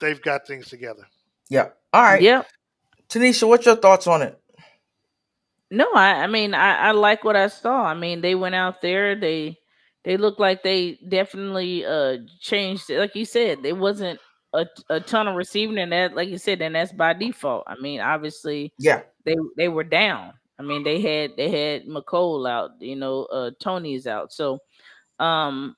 [0.00, 1.06] they've got things together.
[1.48, 1.68] Yeah.
[1.92, 2.20] All right.
[2.22, 2.46] Yep.
[3.08, 4.38] Tanisha, what's your thoughts on it?
[5.70, 7.84] No, I, I mean I, I like what I saw.
[7.84, 9.58] I mean they went out there, they
[10.04, 12.98] they looked like they definitely uh changed it.
[12.98, 14.20] Like you said, there wasn't
[14.52, 17.64] a, a ton of receiving and that like you said, and that's by default.
[17.66, 19.02] I mean, obviously Yeah.
[19.24, 20.32] they they were down.
[20.58, 24.32] I mean, they had they had Mecole out, you know, uh Toney's out.
[24.32, 24.58] So
[25.18, 25.76] um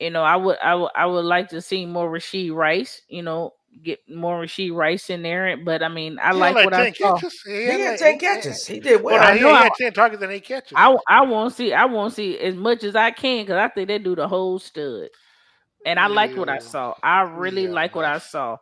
[0.00, 3.22] you know, I would I would I would like to see more Rasheed Rice, you
[3.22, 5.56] know, get more Rasheed Rice in there.
[5.56, 7.14] But I mean, I He like what I 10 saw.
[7.14, 7.42] catches.
[7.46, 8.66] He He had had like- 10 catches.
[8.66, 9.14] He did well.
[9.18, 10.72] Well, I he, know he I- had 10 targets and 8 catches.
[10.76, 13.88] I I won't see I won't see as much as I can because I think
[13.88, 15.08] they do the whole stud.
[15.86, 16.94] And I like what I saw.
[17.02, 18.56] I really Yeah, like what I saw.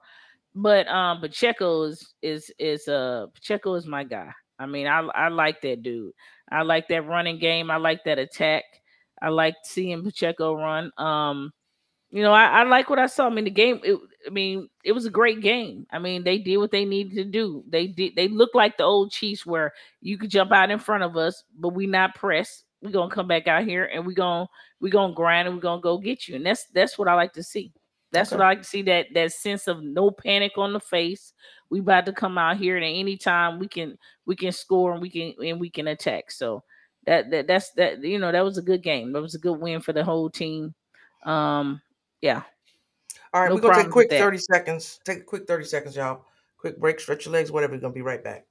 [0.54, 4.30] But um Pacheco is is is uh Pacheco is my guy.
[4.58, 6.12] I mean, I I like that dude.
[6.50, 7.70] I like that running game.
[7.70, 8.64] I like that attack.
[9.22, 10.90] I like seeing Pacheco run.
[10.98, 11.52] Um,
[12.10, 13.26] you know, I, I like what I saw.
[13.28, 13.80] I mean, the game.
[13.84, 15.86] It, I mean, it was a great game.
[15.90, 17.64] I mean, they did what they needed to do.
[17.68, 18.14] They did.
[18.16, 21.42] They look like the old Chiefs, where you could jump out in front of us,
[21.58, 22.64] but we not press.
[22.82, 24.48] We gonna come back out here and we gonna
[24.80, 26.36] we gonna grind and we gonna go get you.
[26.36, 27.72] And that's that's what I like to see.
[28.10, 28.38] That's Okay.
[28.38, 28.82] what I like to see.
[28.82, 31.32] That that sense of no panic on the face.
[31.70, 33.96] We about to come out here and at any time we can
[34.26, 36.30] we can score and we can and we can attack.
[36.30, 36.62] So
[37.06, 39.12] that that that's that you know that was a good game.
[39.12, 40.74] That was a good win for the whole team.
[41.24, 41.80] Um,
[42.20, 42.42] yeah.
[43.32, 45.00] All right, No we're gonna take a quick 30 seconds.
[45.04, 46.24] Take a quick 30 seconds, y'all.
[46.58, 47.74] Quick break, stretch your legs, whatever.
[47.74, 48.46] We're gonna be right back.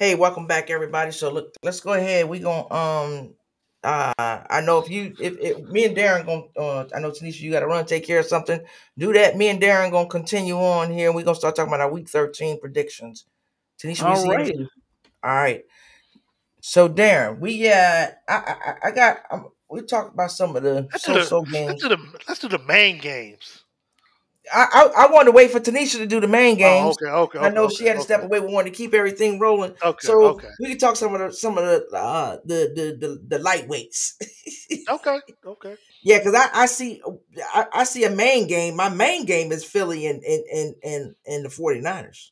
[0.00, 1.12] Hey, welcome back, everybody.
[1.12, 2.26] So look, let's go ahead.
[2.26, 3.34] We gonna um
[3.84, 7.40] uh I know if you if, if me and Darren gonna uh I know Tanisha,
[7.40, 8.62] you gotta run, take care of something.
[8.96, 9.36] Do that.
[9.36, 12.08] Me and Darren gonna continue on here and we're gonna start talking about our week
[12.08, 13.26] 13 predictions.
[13.78, 14.56] Tanisha, All you right.
[15.22, 15.64] All right.
[16.62, 20.88] So Darren, we uh I I, I got um, we talked about some of the
[20.90, 21.82] Let's so-so Let's games.
[21.82, 23.64] do the let's do the main games.
[24.52, 24.66] I,
[24.96, 26.96] I I wanted to wait for Tanisha to do the main Oh, games.
[27.02, 28.40] okay, okay, I know okay, she had to step away.
[28.40, 29.72] We wanted to keep everything rolling.
[29.82, 30.48] Okay, So okay.
[30.60, 34.14] we can talk some of the some of the uh, the, the the the lightweights.
[34.88, 35.76] Okay, okay.
[36.02, 37.00] yeah, because I, I see
[37.54, 38.74] I, I see a main game.
[38.76, 42.30] My main game is Philly and and and and, and the 49ers.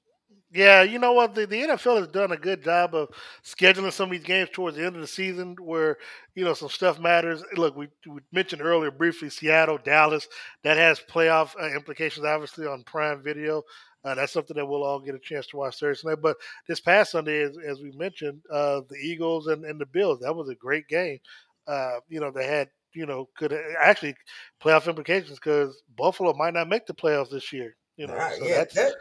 [0.50, 1.34] Yeah, you know what?
[1.34, 3.10] The, the NFL has done a good job of
[3.44, 5.98] scheduling some of these games towards the end of the season where,
[6.34, 7.44] you know, some stuff matters.
[7.54, 10.26] Look, we, we mentioned earlier briefly Seattle, Dallas.
[10.64, 13.62] That has playoff uh, implications, obviously, on Prime Video.
[14.04, 16.22] Uh, that's something that we'll all get a chance to watch Thursday night.
[16.22, 20.20] But this past Sunday, as, as we mentioned, uh, the Eagles and, and the Bills,
[20.20, 21.18] that was a great game.
[21.66, 24.14] Uh, you know, they had, you know, could actually
[24.62, 27.76] playoff implications because Buffalo might not make the playoffs this year.
[27.98, 28.94] You know, Uh, so yeah, that's that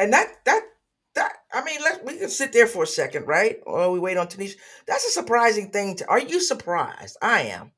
[0.00, 0.62] and that that
[1.14, 3.58] that I mean, let we can sit there for a second, right?
[3.66, 4.56] Or we wait on Tanisha.
[4.86, 5.96] That's a surprising thing.
[5.96, 7.16] To, are you surprised?
[7.22, 7.72] I am.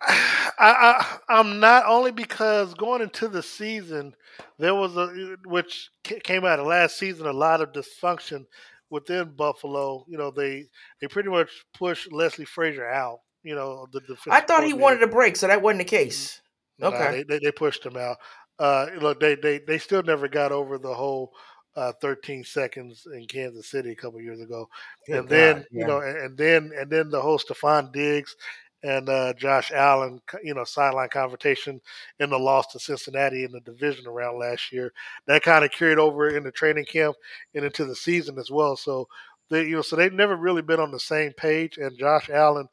[0.08, 4.14] I, I I'm not only because going into the season
[4.58, 8.46] there was a which came out of last season a lot of dysfunction
[8.90, 10.04] within Buffalo.
[10.08, 10.66] You know they
[11.00, 13.20] they pretty much pushed Leslie Frazier out.
[13.42, 16.40] You know the defensive I thought he wanted a break, so that wasn't the case.
[16.78, 17.10] Nah, Okay.
[17.10, 18.16] they, they they pushed him out.
[18.60, 21.32] Uh, look, they they they still never got over the whole
[21.76, 24.68] uh, 13 seconds in Kansas City a couple years ago,
[25.06, 25.86] Good and then God, you yeah.
[25.86, 28.36] know, and, and then and then the whole Stefon Diggs
[28.82, 31.80] and uh, Josh Allen, you know, sideline confrontation
[32.18, 34.92] in the loss to Cincinnati in the division around last year.
[35.26, 37.16] That kind of carried over into training camp
[37.54, 38.76] and into the season as well.
[38.76, 39.06] So
[39.50, 41.76] they, you know, so they've never really been on the same page.
[41.76, 42.68] And Josh Allen,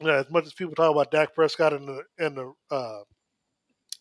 [0.00, 3.00] you know, as much as people talk about Dak Prescott and the and the uh,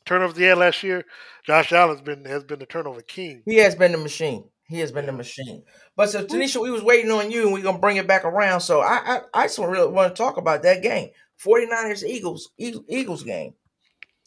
[0.09, 1.05] turnovers he had last year,
[1.45, 3.43] Josh Allen's been has been the turnover king.
[3.45, 4.45] He has been the machine.
[4.67, 5.63] He has been the machine.
[5.95, 8.61] But so Tanisha, we was waiting on you, and we're gonna bring it back around.
[8.61, 11.09] So I I, I just really want to talk about that game.
[11.43, 13.53] 49ers Eagles Eagles game.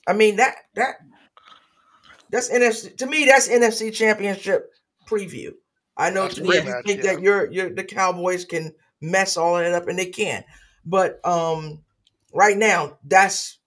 [0.06, 0.94] I mean that that
[2.30, 4.70] that's NFC to me, that's NFC championship
[5.08, 5.52] preview.
[5.96, 7.12] I know That's a Tanisha, you think yeah.
[7.12, 10.44] that you're you're the Cowboys can mess all that up and they can.
[10.86, 11.82] But um
[12.32, 13.58] right now, that's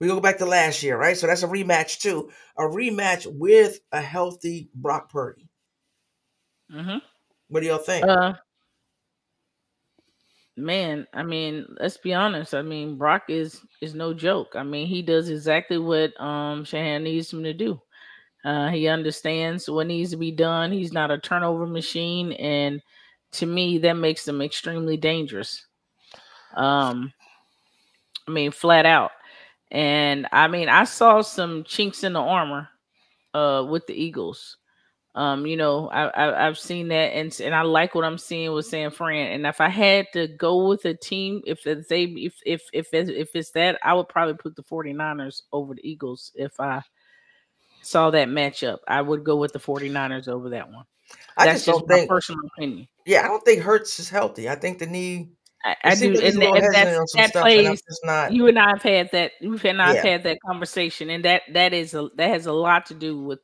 [0.00, 1.16] we go back to last year, right?
[1.16, 2.30] So that's a rematch too.
[2.58, 5.48] A rematch with a healthy Brock Purdy.
[6.70, 6.98] hmm
[7.48, 8.08] What do y'all think?
[8.08, 8.34] Uh,
[10.56, 12.54] man, I mean, let's be honest.
[12.54, 14.54] I mean, Brock is is no joke.
[14.54, 17.80] I mean, he does exactly what um Shanahan needs him to do.
[18.44, 20.72] Uh, he understands what needs to be done.
[20.72, 22.82] He's not a turnover machine, and
[23.32, 25.66] to me, that makes him extremely dangerous.
[26.54, 27.12] Um,
[28.28, 29.12] I mean, flat out.
[29.70, 32.68] And I mean, I saw some chinks in the armor
[33.34, 34.58] uh with the Eagles.
[35.14, 38.52] Um, you know, I, I I've seen that and and I like what I'm seeing
[38.52, 39.32] with San Fran.
[39.32, 43.10] And if I had to go with a team, if they if if if it's,
[43.10, 46.82] if it's that, I would probably put the 49ers over the Eagles if I
[47.82, 48.78] saw that matchup.
[48.86, 50.84] I would go with the 49ers over that one.
[51.36, 52.10] I That's just don't my think.
[52.10, 52.88] personal opinion.
[53.06, 54.48] Yeah, I don't think Hurts is healthy.
[54.48, 55.30] I think the knee.
[55.66, 57.82] I, I do, seems like he's and, and that's that plays.
[58.04, 58.32] not.
[58.32, 59.32] You and I have had that.
[59.40, 62.52] We've and I've Yeah, had that conversation, and that that is a that has a
[62.52, 63.40] lot to do with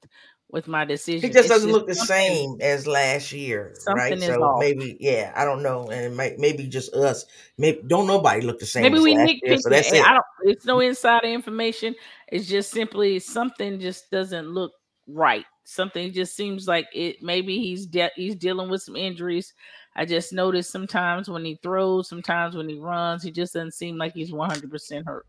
[0.50, 1.30] with my decision.
[1.30, 4.20] It just It's doesn't just look the same as last year, right?
[4.20, 4.60] So off.
[4.60, 7.24] maybe, yeah, I don't know, and it might maybe just us.
[7.58, 9.56] Maybe don't nobody look the same Maybe as we year.
[9.58, 10.24] So that's and I don't.
[10.44, 11.94] It's no insider information.
[12.28, 14.72] It's just simply something just doesn't look
[15.08, 15.44] right.
[15.64, 17.16] Something just seems like it.
[17.22, 19.54] Maybe he's de- he's dealing with some injuries.
[19.94, 23.96] I just noticed sometimes when he throws, sometimes when he runs, he just doesn't seem
[23.98, 25.26] like he's one hundred percent hurt.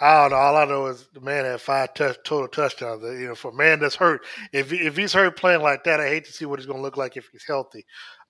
[0.00, 0.36] I don't know.
[0.36, 3.02] All I know is the man had five touch, total touchdowns.
[3.02, 4.22] You know, for a man that's hurt,
[4.52, 6.82] if if he's hurt playing like that, I hate to see what he's going to
[6.82, 7.84] look like if he's healthy.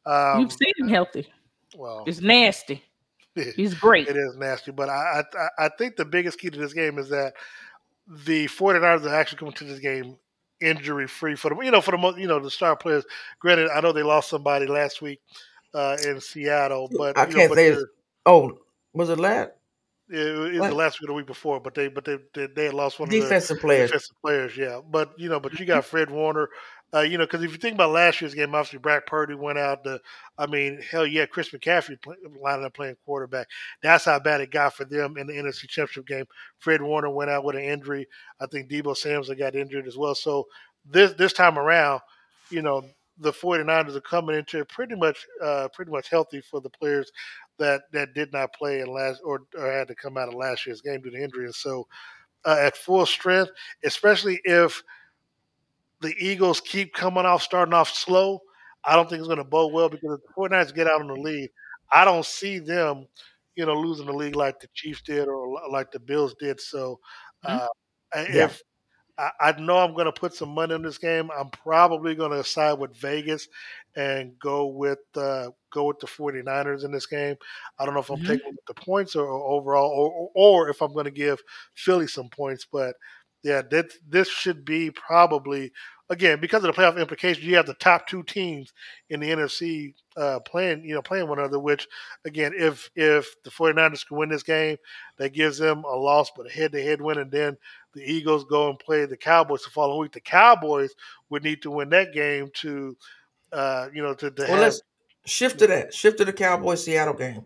[0.06, 1.32] You've Um, seen him healthy.
[1.76, 2.82] well, It's nasty.
[3.56, 4.08] He's great.
[4.08, 7.08] It is nasty, but I, I I think the biggest key to this game is
[7.08, 7.32] that
[8.06, 10.16] the 49ers are actually coming to this game
[10.62, 13.04] injury free for the you know for the most you know the star players.
[13.38, 15.20] Granted, I know they lost somebody last week
[15.74, 17.76] uh, in Seattle, but I you know, can't but say.
[18.26, 18.58] oh,
[18.92, 19.50] was it last?
[20.14, 22.64] It was the last week or the week before, but they but they they, they
[22.66, 23.90] had lost one of their defensive players?
[23.90, 24.56] defensive players.
[24.56, 26.48] Yeah, but you know, but you got Fred Warner.
[26.94, 29.58] Uh, you know, because if you think about last year's game, obviously Brock Purdy went
[29.58, 29.82] out.
[29.82, 29.98] The,
[30.36, 33.46] I mean, hell yeah, Chris McCaffrey play, lining up playing quarterback.
[33.82, 36.26] That's how bad it got for them in the NFC Championship game.
[36.58, 38.06] Fred Warner went out with an injury.
[38.40, 40.14] I think Deebo Samuel got injured as well.
[40.14, 40.46] So
[40.84, 42.02] this this time around,
[42.50, 42.84] you know,
[43.18, 47.10] the 49ers are coming into it pretty much uh, pretty much healthy for the players
[47.62, 50.66] that that did not play in last or, or had to come out of last
[50.66, 51.46] year's game due to injury.
[51.46, 51.86] And so
[52.44, 53.52] uh, at full strength,
[53.84, 54.82] especially if
[56.00, 58.40] the Eagles keep coming off, starting off slow,
[58.84, 61.06] I don't think it's going to bode well because if the 49ers get out on
[61.08, 61.50] the lead,
[61.92, 63.06] I don't see them,
[63.54, 66.60] you know, losing the league like the Chiefs did or like the Bills did.
[66.60, 66.98] So
[67.44, 67.68] Mhm.
[68.14, 68.46] uh, Yeah.
[68.46, 68.62] If
[69.22, 72.32] I, I know I'm going to put some money on this game, I'm probably going
[72.32, 73.48] to side with Vegas
[73.96, 77.36] and go with uh, go with the 49ers in this game.
[77.78, 78.24] I don't know if I'm Mhm.
[78.26, 80.30] taking the points or, or overall, or, or,
[80.64, 81.40] or if I'm going to give
[81.74, 82.66] Philly some points.
[82.70, 82.96] But
[83.42, 85.72] yeah, this this should be probably
[86.12, 87.44] again because of the playoff implications.
[87.44, 88.72] You have the top two teams
[89.10, 91.58] in the NFC uh, playing, you know, playing one another.
[91.58, 91.88] Which
[92.24, 94.76] again, if if the 49ers can win this game,
[95.16, 97.56] that gives them a loss, but a head-to-head win, and then
[97.94, 100.12] the Eagles go and play the Cowboys the following week.
[100.12, 100.94] The Cowboys
[101.30, 102.96] would need to win that game to,
[103.52, 104.60] uh, you know, to, to Well, have.
[104.60, 104.82] let's
[105.26, 105.92] shift to that.
[105.94, 107.44] Shift to the Cowboys Seattle game.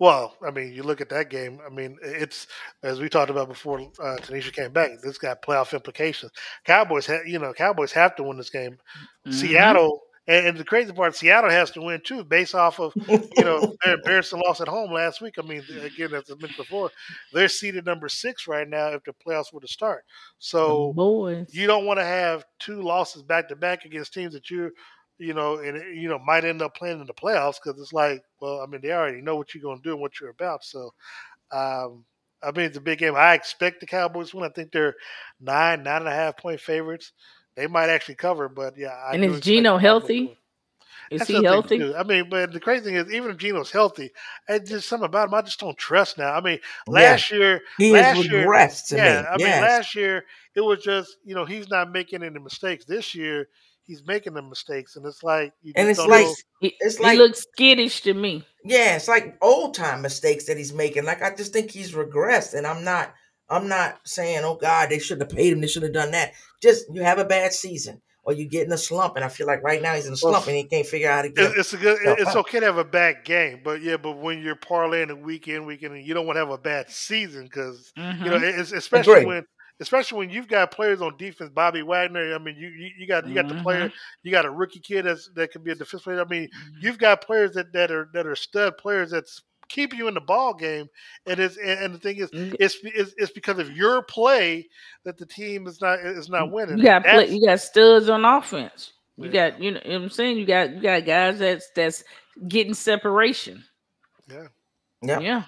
[0.00, 1.60] Well, I mean, you look at that game.
[1.64, 2.46] I mean, it's
[2.82, 3.80] as we talked about before.
[3.80, 4.90] Uh, Tanisha came back.
[5.02, 6.32] This got playoff implications.
[6.64, 8.76] Cowboys, ha- you know, Cowboys have to win this game.
[9.26, 9.32] Mhm.
[9.32, 13.44] Seattle, and, and the crazy part, Seattle has to win too, based off of you
[13.44, 15.34] know their embarrassing loss at home last week.
[15.38, 16.90] I mean, again, as I mentioned before,
[17.32, 20.04] they're seated number six right now if the playoffs were to start.
[20.38, 21.48] So boys.
[21.52, 24.72] you don't want to have two losses back to back against teams that you're,
[25.18, 28.22] you know, and you know might end up playing in the playoffs because it's like,
[28.40, 30.64] well, I mean, they already know what you're going to do and what you're about.
[30.64, 30.92] So,
[31.52, 32.04] um,
[32.42, 33.14] I mean, it's a big game.
[33.16, 34.44] I expect the Cowboys win.
[34.44, 34.94] I think they're
[35.40, 37.12] nine, nine and a half point favorites.
[37.56, 38.88] They might actually cover, but yeah.
[38.94, 40.38] I And is expect Geno the Cowboys to healthy?
[41.10, 41.78] Is That's he healthy?
[41.78, 41.94] too.
[41.96, 44.10] I mean, but the crazy thing is, even if Geno's healthy,
[44.48, 46.32] it's just something about him I just don't trust now.
[46.34, 49.26] I mean, Yeah, last year, he has last year, regressed to yeah, me.
[49.30, 52.84] I mean, last year it was just you know he's not making any mistakes.
[52.84, 53.48] This year
[53.86, 56.34] he's making the mistakes, and it's like you and it's don't like know.
[56.60, 58.44] He, it's he like looks skittish to me.
[58.64, 61.04] yeah, it's like old time mistakes that he's making.
[61.04, 63.12] Like I just think he's regressed, and I'm not.
[63.50, 65.60] I'm not saying, oh God, they should have paid him.
[65.60, 66.32] They should have done that.
[66.62, 69.46] Just you have a bad season, or you get in a slump, and I feel
[69.46, 71.28] like right now he's in a Well, slump, and he can't figure out how to
[71.28, 71.52] get.
[71.58, 71.98] it's a good.
[72.02, 72.36] It's out.
[72.36, 75.66] okay to have a bad game, but yeah, but when you're parlaying a weekend, in,
[75.66, 78.58] week you don't want to have a bad season because you know, Mhm.
[78.60, 79.44] it's, especially when,
[79.80, 82.34] especially when you've got players on defense, Bobby Wagner.
[82.34, 83.90] I mean, you you, you got you got the player,
[84.22, 86.20] you got a rookie kid that's that can be a defense player.
[86.20, 86.48] I mean,
[86.80, 90.20] you've got players that, that are that are stud players that's keeping you in the
[90.20, 90.86] ball game,
[91.26, 92.54] and it's and, and the thing is, Mhm.
[92.60, 94.68] it's, it's it's because of your play
[95.04, 96.78] that the team is not is not winning.
[96.78, 98.92] You got play, you got studs on offense.
[99.16, 99.50] You Yeah.
[99.50, 100.38] got you know, you know what I'm saying.
[100.38, 102.04] You got you got guys that's that's
[102.48, 103.64] getting separation.
[104.28, 104.48] yeah.
[105.02, 105.20] Yeah.
[105.20, 105.42] Yeah.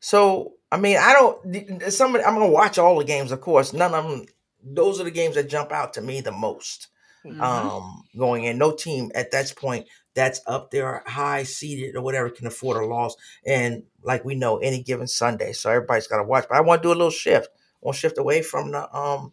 [0.00, 1.92] So I mean, I don't.
[1.92, 3.72] Somebody, I'm gonna watch all the games, of course.
[3.72, 4.26] None of them.
[4.60, 6.88] Those are the games that jump out to me the most.
[7.24, 7.40] Mhm.
[7.40, 12.28] Um, going in, no team at that point that's up there high seated or whatever
[12.28, 13.14] can afford a loss.
[13.46, 16.46] And like we know, any given Sunday, so everybody's got to watch.
[16.48, 17.48] But I want to do a little shift.
[17.54, 19.32] I want to shift away from the um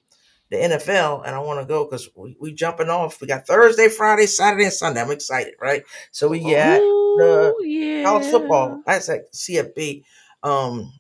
[0.52, 3.20] the NFL, and I want to go because we we jumping off.
[3.20, 5.02] We got Thursday, Friday, Saturday, and Sunday.
[5.02, 5.84] I'm excited, right?
[6.12, 8.04] So we got the yeah.
[8.04, 8.84] college football.
[8.86, 10.04] I said CFB.
[10.44, 10.94] Um,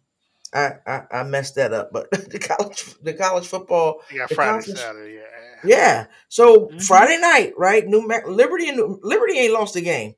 [0.54, 4.02] I, I I messed that up, but the college the college football.
[4.12, 5.22] You got The Friday, conference- Saturday, yeah.
[5.64, 6.06] Yeah.
[6.30, 6.84] So Mhm.
[6.84, 7.86] Friday night, right?
[7.86, 10.16] New Me- Liberty and New- Liberty ain't lost a game.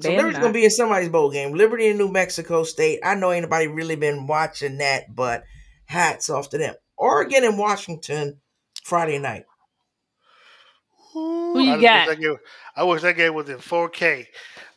[0.00, 0.42] So Liberty's not.
[0.42, 1.54] gonna be in somebody's bowl game.
[1.54, 3.00] Liberty and New Mexico State.
[3.04, 5.44] I know anybody really been watching that, but
[5.86, 6.74] hats off to them.
[6.96, 8.40] Oregon and Washington
[8.84, 9.44] Friday night.
[11.12, 12.08] Who you I got?
[12.08, 12.36] Wish that game,
[12.76, 14.26] I wish that game was in 4K.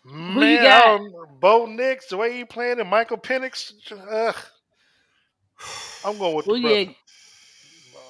[0.04, 1.02] Man, you I got?
[1.40, 3.72] Bo Nix, the way he playing, and Michael Penix.
[3.92, 4.34] Uh,
[6.04, 6.96] I'm going with Who the you brother.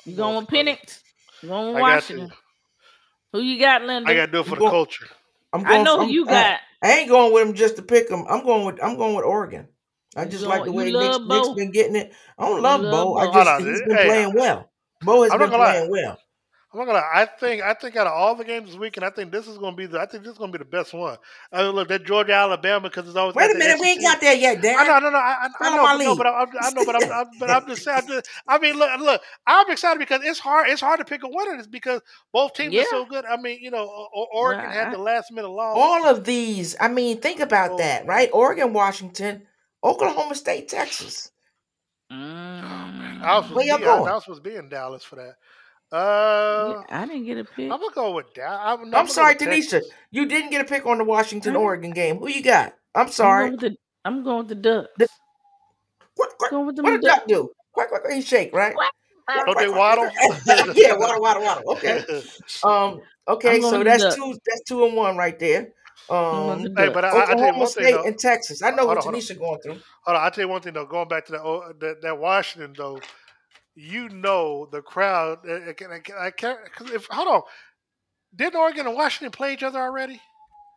[0.06, 0.56] you I'm going with the.
[0.58, 1.02] Penix?
[1.42, 2.32] You going with Washington?
[3.34, 4.10] Who you got, Linda?
[4.10, 5.08] I got to do it for You the go- culture.
[5.54, 6.60] I'm I know who I'm- you I- got.
[6.84, 8.26] I, ain't going with them just to pick them.
[8.30, 9.68] I'm going with I'm going with Oregon.
[10.16, 11.56] I You just going- like the way Nick's, love Nick's Bo?
[11.56, 12.14] been getting it.
[12.40, 13.18] I don't love love Bo.
[13.18, 14.70] I just Hold he's been hey, playing well.
[15.02, 15.72] Bo has I'm been not gonna lie.
[15.74, 16.18] playing well.
[16.74, 17.04] I'm not gonna.
[17.14, 17.62] I think.
[17.62, 19.88] I think out of all the games this weekend, I think this is gonna be
[19.88, 20.00] the.
[20.00, 21.18] I think this is gonna be the best one.
[21.52, 23.36] I mean, look, that Georgia Alabama because it's always.
[23.36, 24.80] Wait a the minute, we ain't got there yet, Dan.
[24.80, 26.96] I know, no, no, I, I, I know, but, no, but I, I know, but
[26.96, 27.98] I'm, I'm, but I'm just saying.
[27.98, 30.70] I'm just, I mean, look, look, I'm excited because it's hard.
[30.70, 31.56] It's hard to pick a winner.
[31.56, 32.02] It's because
[32.32, 32.84] both teams Yeah.
[32.84, 33.26] are so good.
[33.26, 34.74] I mean, you know, O- O- Oregon Right.
[34.74, 35.78] had the last minute loss.
[35.78, 38.30] All of these, I mean, think about Oh, that, right?
[38.32, 39.46] Oregon, Washington,
[39.84, 41.32] Oklahoma State, Texas.
[42.12, 43.22] Mm.
[43.24, 44.10] I was supposed Where y'all be, I, going?
[44.10, 45.36] I was supposed to be in Dallas for that.
[45.92, 47.72] Uh, Yeah, I didn't get a pick.
[47.72, 48.60] I'm gonna go with Dallas.
[48.64, 49.70] I'm, I'm, gonna go sorry, with Tanisha.
[49.72, 49.92] Texas.
[50.12, 51.56] You didn't get a pick on the Washington.
[51.56, 52.18] Oregon game.
[52.20, 52.74] Who you got?
[52.96, 53.42] I'm I'm sorry.
[53.50, 53.76] going with the
[54.06, 54.88] I'm going with the Ducks.
[54.98, 55.08] The-
[56.16, 57.20] What, what, going with the what did Ducks.
[57.20, 57.50] Duck do?
[57.74, 58.74] Quack, quack, quack, he shake, right?
[58.74, 58.92] Quack,
[59.28, 60.10] Quack, Don't quack, they waddle?
[60.76, 61.72] yeah, waddle, waddle, waddle.
[61.74, 62.04] Okay.
[62.64, 63.02] Um.
[63.28, 63.62] Okay.
[63.62, 64.16] So that's Ducks.
[64.16, 64.36] two.
[64.46, 65.70] That's two and one right there.
[66.10, 66.68] Um.
[66.76, 68.04] Hey, but I, I tell you Oklahoma one thing State though.
[68.04, 68.64] and Texas.
[68.64, 69.22] I know Hold what on, hold on.
[69.22, 69.74] Tanisha going through.
[70.06, 70.86] Hold on, I'll tell you one thing though.
[70.86, 73.00] Going back to that oh, that, that Washington though,
[73.76, 75.40] you know the crowd.
[75.48, 75.92] Eh, eh, I I can't.
[75.92, 77.42] I eh, can't, I can't 'cause if hold on,
[78.36, 80.22] didn't Oregon and Washington play each other already?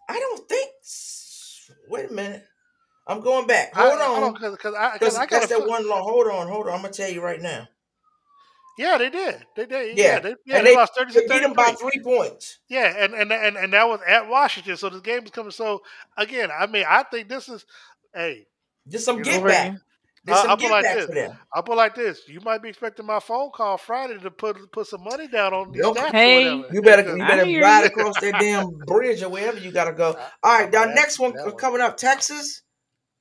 [0.09, 0.70] I don't think.
[0.82, 2.45] s- Wait a minute.
[3.07, 3.76] I'm going back.
[3.76, 4.32] I- Hold on.
[4.32, 6.03] because because I Because because I got that's a that feel- one law.
[6.03, 6.74] Hold on, hold on.
[6.74, 7.68] I'm gonna tell you right now.
[8.76, 9.47] Yeah, they did.
[9.55, 9.97] They did.
[9.97, 10.05] Yeah.
[10.14, 11.90] Yeah, they, yeah, And they, they- lost 30 They to beat them by 33.
[11.90, 12.59] three points.
[12.68, 14.76] Yeah, and, and and and that was at Washington.
[14.76, 15.53] So this game is coming.
[15.53, 15.82] So
[16.16, 17.64] again, I mean, I think this is.
[18.12, 18.47] Hey,
[18.88, 19.74] Just some You get know, back.
[20.25, 21.07] There's I- some I put get like back this.
[21.07, 21.39] for them.
[21.53, 24.87] I'll put like this: you might be expecting my phone call Friday to put put
[24.87, 25.99] some money down on these Nope.
[26.12, 26.75] Hey, or whatever.
[26.75, 27.87] You better you I better ride you.
[27.87, 30.16] across that damn bridge or wherever you gotta go.
[30.43, 32.62] All right, now next one asking coming up, Texas.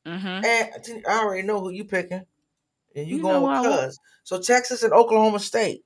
[0.08, 0.46] Mm-hmm.
[0.46, 2.24] And I already know who you picking.
[2.96, 4.00] And you, You going with I Cuz.
[4.24, 5.84] So Texas and Oklahoma State.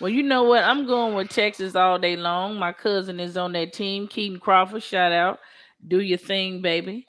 [0.00, 0.62] Well, you know what?
[0.62, 2.56] I'm going with Texas all day long.
[2.56, 4.06] My cousin is on that team.
[4.06, 5.40] Keaton Crawford, shout out.
[5.86, 7.06] Do your thing, baby.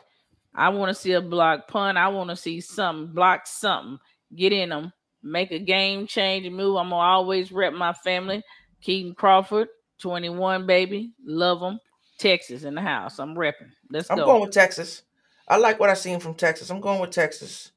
[0.53, 1.97] I want to see a block punt.
[1.97, 3.99] I want to see something, block something,
[4.35, 4.93] get in them,
[5.23, 6.77] make a game change move.
[6.77, 8.41] I'm gonna always rep my family.
[8.81, 9.67] Keaton Crawford,
[9.99, 11.11] 21, baby.
[11.23, 11.79] Love them.
[12.17, 13.19] Texas in the house.
[13.19, 13.71] I'm repping.
[13.89, 14.25] Let's I'm go.
[14.25, 15.03] going with Texas.
[15.47, 16.69] I like what I seen from Texas.
[16.69, 17.71] I'm going with Texas.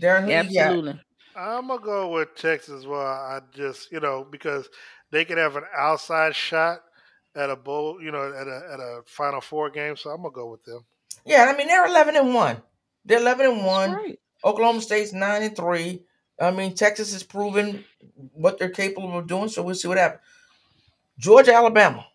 [0.00, 0.66] Darren, who you got?
[0.66, 1.00] Absolutely.
[1.36, 2.80] I'm gonna go with Texas.
[2.80, 4.68] as Well, I just you know because
[5.10, 6.80] they can have an outside shot
[7.36, 9.96] at a bowl, you know, at a at a Final Four game.
[9.96, 10.84] So I'm gonna go with them.
[11.24, 12.62] Yeah, I mean they're eleven and one.
[13.04, 13.92] They're eleven and one.
[13.92, 14.18] right.
[14.44, 16.02] Oklahoma State's nine and three.
[16.40, 17.84] I mean Texas has proven
[18.32, 20.22] what they're capable of doing, so we'll see what happens.
[21.18, 22.06] Georgia, Alabama.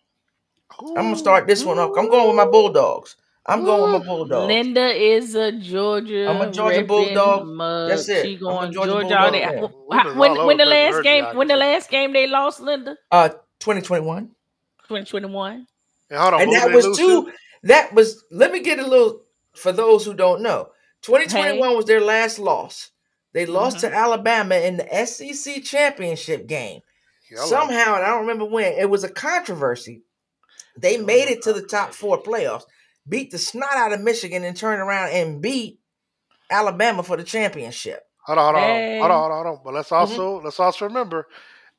[0.80, 1.92] I'm gonna start this one up.
[1.96, 3.16] I'm going with my Bulldogs.
[3.48, 4.48] I'm going with my Bulldogs.
[4.48, 6.28] Linda is a Georgia.
[6.28, 7.46] I'm a Georgia Bulldog.
[7.46, 7.88] mug.
[7.90, 8.24] That's it.
[8.24, 9.44] She I'm a going Georgia Georgia, all Bulldog day.
[9.44, 10.18] fan.
[10.18, 12.60] When, when the over the place last game her when the last game they lost,
[12.60, 13.28] Linda, Uh,
[13.60, 14.26] 2021.
[14.88, 15.66] 2021.
[16.10, 17.32] And hold on, and who that was lose two.
[17.66, 17.72] To?
[17.72, 18.24] That was.
[18.30, 19.22] Let me get a little
[19.54, 20.68] for those who don't know.
[21.02, 22.90] 2021 was their last loss.
[23.32, 23.88] They lost Mm-hmm.
[23.92, 26.80] to Alabama in the SEC championship game.
[27.30, 27.46] Yellow.
[27.46, 28.72] Somehow, and I don't remember when.
[28.72, 30.02] It was a controversy.
[30.78, 32.64] They made it to the top four playoffs,
[33.08, 35.78] beat the snot out of Michigan, and turned around and beat
[36.50, 38.02] Alabama for the championship.
[38.26, 38.98] Hold on, hold on, Hey.
[39.00, 39.62] hold on, hold on, hold on.
[39.64, 40.00] But let's Mm-hmm.
[40.00, 41.26] also let's also remember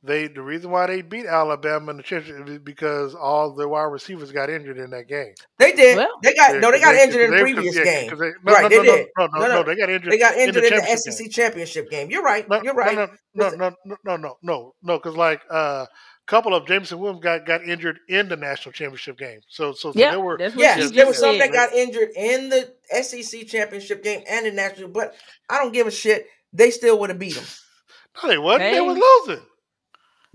[0.07, 3.83] they the reason why they beat Alabama in the championship is because all the wide
[3.83, 5.33] receivers got injured in that game.
[5.59, 5.97] They did.
[5.97, 6.71] Well- they got no.
[6.71, 8.09] They got Yeah, injured in the previous yeah, game.
[8.09, 9.07] 'cause they- no, Right, no, they no, did.
[9.17, 9.63] No, no, No, no, no.
[9.63, 10.11] they got injured.
[10.11, 11.29] They got injured in the, championship SEC game.
[11.29, 12.09] championship game.
[12.09, 12.49] You're right.
[12.49, 12.95] No, You're right.
[12.95, 15.85] No, no, no, no, no, no, no, no, because like a uh,
[16.25, 19.39] couple of Jameson Williams got, got injured in the national championship game.
[19.47, 22.09] So, so, so Yeah, there were Yes, Yeah, there just was some that got injured
[22.15, 25.15] in the SEC championship game and the national, but
[25.49, 26.27] I don't give a shit.
[26.53, 27.43] They still would have beat them.
[28.23, 28.61] no, they wasn't.
[28.63, 28.81] They Hey.
[28.81, 28.97] was
[29.27, 29.45] losing.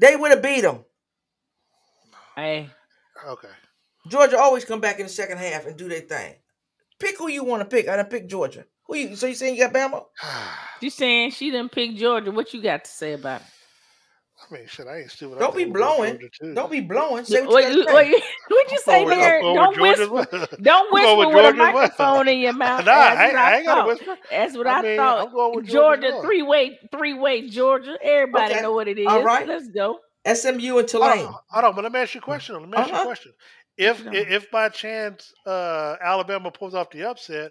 [0.03, 0.85] They would have beat them.
[2.35, 2.69] Hey,
[3.25, 3.49] Okay.
[4.09, 6.35] Georgia always come back in the second half and do their thing.
[6.99, 7.87] Pick who you want to pick.
[7.87, 8.65] I done pick Georgia.
[8.89, 9.15] Who you?
[9.15, 10.05] So you saying you got Bama?
[10.81, 12.33] she saying she didn't pick Georgia.
[12.33, 13.47] What you got to say about it?
[14.51, 15.39] I mean, shit, I ain't stupid.
[15.39, 16.55] Don't be think we'll go blowing.
[16.55, 17.25] Don't be blowing.
[17.25, 18.11] Say What, what you you- got what, say.
[18.11, 19.37] you- what you say with- there?
[19.39, 20.37] I'm Don't Georgia whisper.
[20.37, 20.49] as.
[20.63, 22.79] Don't whisper with with a Georgia as microphone in your mouth.
[22.85, 23.87] Nah, That's I, what I ain't got to thought.
[23.89, 24.17] whisper.
[24.31, 25.27] That's what I I, mean, thought.
[25.29, 26.23] I'm going with Georgia as Georgia, well.
[26.23, 27.97] three way, three way Georgia.
[28.03, 28.63] Everybody Okay.
[28.63, 29.07] know what it is.
[29.07, 29.47] All right.
[29.47, 29.99] Let's go.
[30.27, 31.27] SMU and Hold Tulane.
[31.27, 32.55] on, hold on, but let me ask you a question.
[32.57, 33.03] Let me ask you Uh-huh.
[33.03, 33.33] a question.
[33.77, 34.11] If Yeah.
[34.13, 37.51] if by chance uh, Alabama pulls off the upset,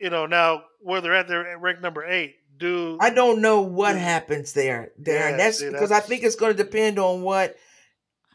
[0.00, 2.36] you know now where they're at, they're at ranked number eight.
[2.58, 4.02] Do I don't know what Yeah.
[4.02, 5.30] happens there, Darren.
[5.32, 7.56] Yeah, that's see, because I think it's going to depend on what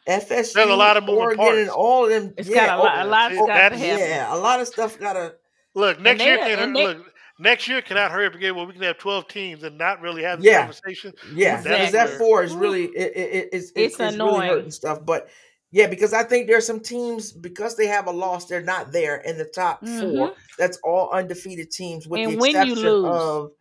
[0.08, 1.58] FSU, There's a lot of Oregon, parts.
[1.60, 2.34] and all of them.
[2.38, 2.98] It's yeah, got a lot.
[2.98, 5.36] A oh, lot's see, got to that's- yeah, a lot of stuff got to.
[5.76, 6.38] look next they- year?
[6.38, 6.98] Can they- look
[7.40, 10.24] next year cannot hurry up again where we can have twelve teams and not really
[10.24, 10.60] have this Yeah.
[10.60, 11.14] conversation.
[11.34, 14.50] Yeah, because that four is really it, it, it- it's, It's it's, it's really annoying.
[14.50, 15.00] hurting stuff.
[15.06, 15.30] But
[15.72, 19.18] yeah, because I think there's some teams because they have a loss, they're not there
[19.22, 19.88] in the top four.
[20.30, 20.36] Mhm.
[20.60, 23.06] That's all undefeated teams with And the when you exception lose.
[23.06, 23.52] of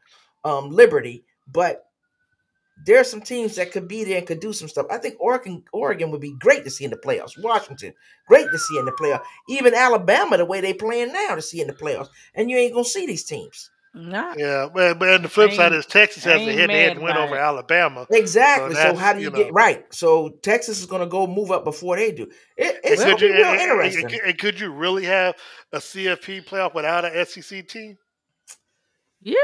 [0.45, 1.25] um, Liberty.
[1.53, 1.87] But
[2.85, 4.87] there are some teams that could be there and could do some stuff.
[4.91, 7.41] I think Oregon Oregon would be great to see in the playoffs.
[7.41, 7.93] Washington,
[8.27, 9.23] great to see in the playoffs.
[9.49, 12.09] Even Alabama, the way they playing now, to see in the playoffs.
[12.35, 13.71] And you ain't gonna see these teams.
[13.95, 14.33] Nah.
[14.39, 16.97] Yeah, but but on the flip I side is Texas has a head to head
[16.97, 17.41] mad win over it.
[17.41, 18.07] Alabama.
[18.11, 18.75] Exactly.
[18.75, 19.85] So, that's, how do you, you get know- right?
[19.95, 22.23] So Texas is going to go move up before they do.
[22.57, 24.21] It, it's And going to be real and- and- and- interesting.
[24.25, 25.35] and could you really have
[25.73, 27.99] a CFP playoff without an SEC team?
[29.21, 29.35] Yeah.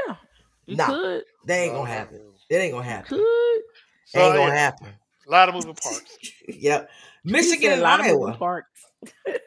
[0.69, 0.87] You Nah.
[0.87, 1.25] could.
[1.47, 2.19] They ain't gonna happen.
[2.19, 2.33] no.
[2.51, 3.19] It ain't gonna happen.
[3.19, 3.61] Could.
[4.07, 4.89] So, ain't gonna yeah, happen.
[5.27, 6.19] a lot of moving parts.
[6.49, 6.91] yep.
[7.25, 8.37] Michigan said a and lot of moving Iowa.
[8.37, 8.69] parts.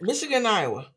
[0.01, 0.87] Michigan and Iowa.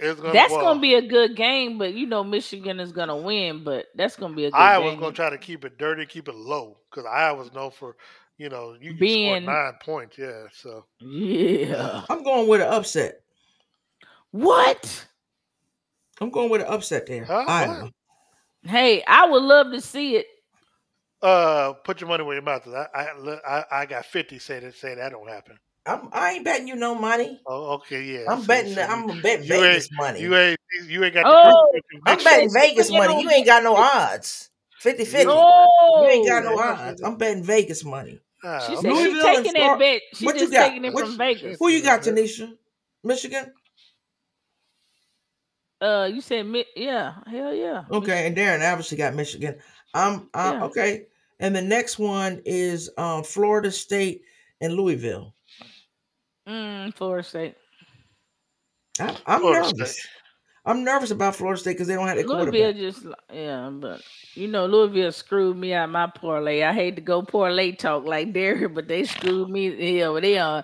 [0.00, 3.64] It's gonna, That's gonna be a good game, but you know Michigan is gonna win.
[3.64, 4.62] But that's gonna be a good game.
[4.62, 5.00] Iowa's game.
[5.00, 7.96] gonna try to keep it dirty, keep it low, because Iowa's known for
[8.36, 10.16] you know you can Being- score nine points.
[10.18, 12.04] Yeah, so Yeah.
[12.08, 13.22] I'm going with an upset.
[14.30, 15.06] What?
[16.20, 17.24] I'm going with an upset there.
[17.24, 17.44] Huh?
[17.48, 17.90] Iowa.
[18.68, 20.26] Hey, I would love to see it.
[21.22, 22.74] uh, put your money where your mouth is.
[22.74, 25.58] I I, I, I got fifty say that say that don't happen.
[25.86, 27.40] I'm, I ain't betting you no money.
[27.46, 28.24] Oh, okay, yeah.
[28.30, 28.74] I'm so- betting.
[28.74, 30.20] so I'm you, gonna bet you Vegas ain't- money.
[30.20, 33.06] you ain't you ain't got the Oh, perfect I'm betting Vegas money.
[33.14, 34.50] don't You ain't got no odds.
[34.80, 35.26] 50 50.
[35.28, 37.00] Oh, You ain't got no odds.
[37.02, 38.20] I'm betting Vegas money.
[38.66, 40.02] She said she's taking that bet.
[40.14, 40.68] She's What you just got?
[40.68, 41.56] taking it What from you- Vegas.
[41.58, 42.52] Who you got, Tanisha?
[43.02, 43.52] Michigan?
[45.80, 47.84] Uh, you said Mi- yeah, hell yeah.
[47.90, 49.56] Okay, and Darren obviously got Michigan.
[49.94, 50.64] I'm uh, Yeah.
[50.64, 51.06] okay.
[51.40, 54.22] And the next one is um, Florida State
[54.60, 55.34] and Louisville.
[56.48, 57.54] Mm, Florida State.
[59.00, 59.92] I, I'm Florida nervous.
[59.92, 60.10] State.
[60.64, 64.02] I'm nervous about Florida State because they don't have their Louisville just yeah, but
[64.34, 66.62] you know Louisville screwed me out my parlay.
[66.62, 69.98] I hate to go parlay talk like Derek, but they screwed me.
[69.98, 70.62] Hell, they uh,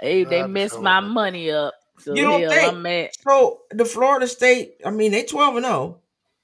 [0.00, 1.74] they they messed my money up.
[2.04, 3.10] So You don't hell, think- I'm mad.
[3.26, 5.98] So the Florida State, I mean, they 12 and 0,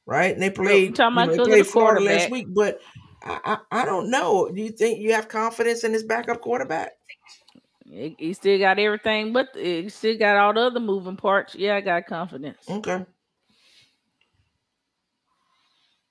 [0.07, 0.33] right?
[0.33, 2.81] And they played, talking you know, they played the Florida last week, but
[3.23, 4.51] I, I I don't know.
[4.51, 6.93] Do you think you have confidence in this backup quarterback?
[7.85, 11.55] He still got everything, but he still got all the other moving parts.
[11.55, 12.59] Yeah, I got confidence.
[12.69, 13.05] Okay.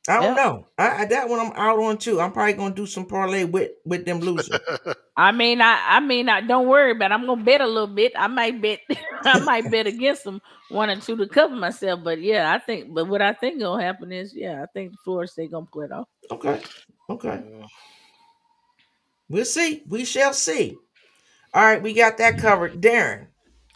[0.10, 0.38] I don't Yep.
[0.38, 0.68] know.
[0.76, 2.20] I, I that one I'm out on too.
[2.20, 4.58] I'm probably gonna do some parlay with with them losing.
[5.18, 7.12] I mean, I, I mean, I don't worry about.
[7.12, 7.14] It.
[7.14, 8.14] I'm gonna bet a little bit.
[8.18, 8.80] I might bet,
[9.24, 12.04] I might bet against them one or two to cover myself.
[12.04, 12.92] But yeah, I think.
[12.92, 15.84] But what I think gonna happen is, yeah, I think the Florida State gonna pull
[15.84, 16.08] it off.
[16.32, 16.60] Okay.
[17.08, 17.44] Okay.
[17.48, 17.68] Yeah.
[19.30, 19.84] We'll see.
[19.88, 20.76] We shall see.
[21.54, 22.82] All right, we got that covered.
[22.82, 23.28] Darren,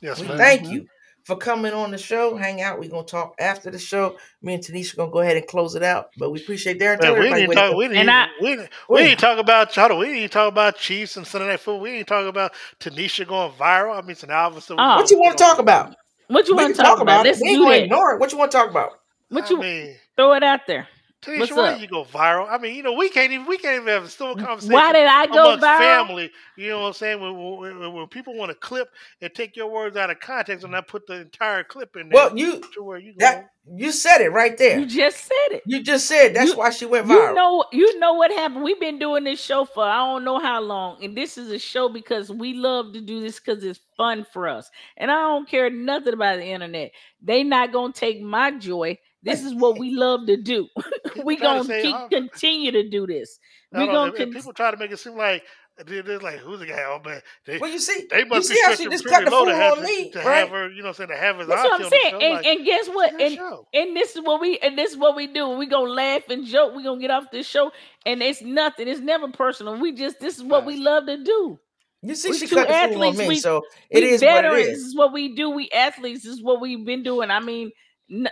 [0.02, 0.72] Yes, we thank mm-hmm.
[0.72, 0.88] you
[1.24, 2.36] for coming on the show.
[2.36, 2.80] Hang out.
[2.80, 4.18] We're gonna talk after the show.
[4.42, 6.10] Me and Tanisha gonna go ahead and close it out.
[6.18, 7.00] But we appreciate Darren.
[7.00, 7.76] Tell Man, we didn't talk.
[7.76, 8.10] We didn't.
[8.10, 8.70] I- we didn't.
[8.90, 9.74] We didn't talk about.
[9.76, 10.00] Hold on.
[10.00, 11.82] We didn't talk about Chiefs and Sunday Night Football.
[11.82, 13.98] We didn't talk about Tanisha going viral.
[13.98, 14.76] I mean, so now obviously.
[14.80, 14.96] Oh.
[14.98, 15.96] What you want to talk about?
[16.28, 17.26] What you want to talk about?
[17.26, 17.30] it.
[17.30, 18.20] Let's We ain't do gonna ignore it.
[18.20, 18.92] What you want to talk about?
[19.30, 20.88] What I you mean, throw it out there?
[21.24, 21.76] Tanisha, What's why up?
[21.76, 22.48] did you go viral?
[22.50, 23.48] I mean, you know, we can't even.
[23.48, 24.74] We can't even have a still conversation.
[24.74, 25.78] Why did I go amongst viral?
[25.78, 27.22] family, you know what I'm saying?
[27.22, 28.90] When, when, when- when people want to clip
[29.22, 32.16] and take your words out of context and not put the entire clip in there,
[32.16, 33.44] Well, you to where you go.
[33.76, 34.80] you said it right there.
[34.80, 35.64] You just said it.
[35.66, 37.30] You just said that's You- why she went viral.
[37.30, 38.64] You know, you know what happened.
[38.64, 41.60] We've been doing this show for I don't know how long, and this is a
[41.60, 44.70] show because we love to do this because it's fun for us.
[44.98, 46.92] And I don't care nothing about the internet.
[47.22, 49.00] They not gonna take my joy.
[49.24, 50.68] This is what we love to do.
[51.24, 53.40] we try to gonna say, keep oh, continue to do this.
[53.72, 55.44] We gonna know, con- people try to make it seem like
[55.86, 56.84] they're they're like, who's the guy?
[56.86, 59.04] Oh man, they, well, you see, they you must be see how she stretching just
[59.06, 60.26] pretty cut the low fool to have on to, me, to right?
[60.26, 62.14] have her, you know, what I'm saying to have his That's what I'm saying.
[62.22, 63.22] And, like, and guess what?
[63.22, 63.40] And
[63.74, 65.50] and this is what we and this is what we do.
[65.50, 66.76] We gonna laugh and joke.
[66.76, 67.72] We gonna get off this show,
[68.06, 68.88] and it's nothing.
[68.88, 69.78] It's never personal.
[69.80, 71.58] We just this is what we love to do.
[72.04, 74.10] You see, We she two cut the fool on athletes, me, we- so it we
[74.10, 74.68] is what it veterans.
[74.68, 74.84] This is.
[74.88, 75.50] is what we do.
[75.50, 76.24] We athletes.
[76.24, 77.32] This is what we've been doing.
[77.32, 77.72] I mean, n-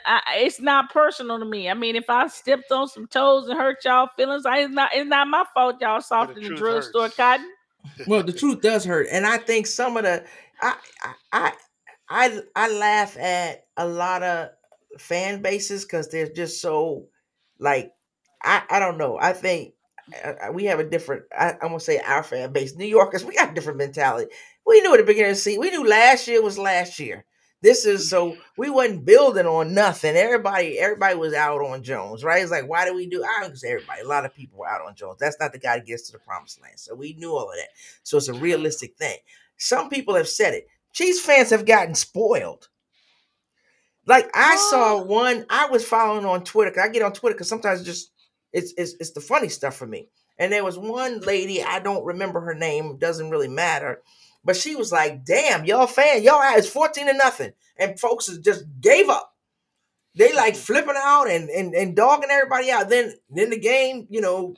[0.06, 1.70] I- it's not personal to me.
[1.70, 4.92] I mean, if I stepped on some toes and hurt y'all feelings, I it's not
[4.94, 5.78] it's not my fault.
[5.82, 7.16] Y'all soft the in the truth drugstore hurts.
[7.16, 7.50] cotton.
[8.08, 10.24] Well, the truth does hurt, and I think some of the
[10.62, 11.54] I I I
[12.10, 14.50] I, I laugh at a lot of
[15.00, 17.08] fan bases because they're just so
[17.60, 17.94] like
[18.44, 19.18] I I don't know.
[19.20, 19.74] I think
[20.24, 21.24] uh, uh, we have a different.
[21.38, 23.24] I, I'm gonna say our fan base, New Yorkers.
[23.24, 24.32] We got a different mentality.
[24.66, 25.62] We knew at the beginning of the season.
[25.62, 27.26] We knew last year was last year.
[27.62, 30.16] This is so we wasn't building on nothing.
[30.16, 32.42] Everybody, everybody was out on Jones, right?
[32.42, 33.24] It's like, why do we do?
[33.24, 34.02] I don't say everybody.
[34.02, 35.18] A lot of people were out on Jones.
[35.20, 36.80] That's not the guy that gets to the promised land.
[36.80, 37.70] So we knew all of that.
[38.04, 39.18] So it's a realistic thing.
[39.58, 40.68] Some people have said it.
[40.94, 42.70] Chiefs fans have gotten spoiled.
[44.08, 45.04] Like I saw Oh.
[45.04, 46.80] one, I was following on Twitter.
[46.82, 48.12] I get on Twitter because sometimes it's just
[48.54, 50.10] it's, it's it's the funny stuff for me.
[50.40, 54.02] And there was one lady, I don't remember her name, doesn't really matter.
[54.44, 57.54] But she was like, damn, y'all fan, y'all it's 14 to nothing.
[57.78, 59.32] And folks just gave up.
[60.16, 62.90] They like flipping out and, and and dogging everybody out.
[62.90, 64.56] Then then the game, you know,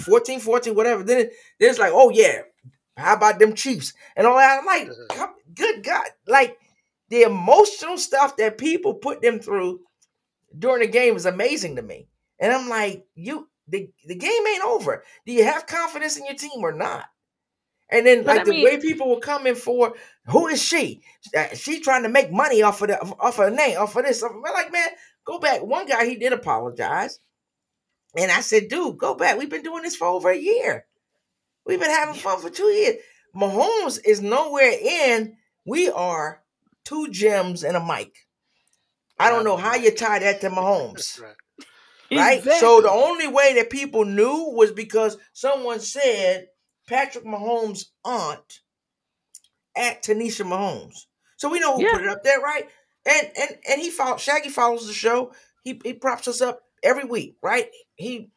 [0.00, 1.02] 14, 14, whatever.
[1.02, 2.42] Then, it, then it's like, oh yeah,
[2.96, 4.58] how about them Chiefs and all that?
[4.58, 5.24] I'm like, mm-hmm.
[5.54, 6.58] good God, like
[7.10, 9.80] the emotional stuff that people put them through
[10.58, 12.08] during the game is amazing to me.
[12.40, 15.04] And I'm like, you, the the game ain't over.
[15.26, 17.06] Do you have confidence in your team or not?
[17.90, 19.94] And then, But like I the mean- way people were coming for,
[20.26, 21.02] who is she?
[21.36, 24.04] Uh, She trying to make money off of the off of her name, off of
[24.04, 24.22] this.
[24.22, 24.88] I'm like, man,
[25.24, 25.62] go back.
[25.62, 27.18] One guy he did apologize,
[28.16, 29.38] and I said, dude, go back.
[29.38, 30.84] We've been doing this for over a year.
[31.64, 32.96] We've been having fun for two years.
[33.34, 35.36] Mahomes is nowhere in.
[35.66, 36.42] We are
[36.84, 38.26] two gems and a mic.
[39.18, 42.44] I don't know how you tie that to Mahomes That's right.
[42.44, 42.60] right?
[42.60, 46.46] So the only way that people knew was because someone said
[46.88, 48.60] Patrick Mahomes' aunt
[49.76, 51.04] at Tanisha Mahomes.
[51.36, 51.92] So we know who Yeah.
[51.92, 52.68] put it up there, right?
[53.06, 55.32] And and and he follow Shaggy follows the show.
[55.62, 57.70] He he props us up every week, right?
[57.94, 58.30] He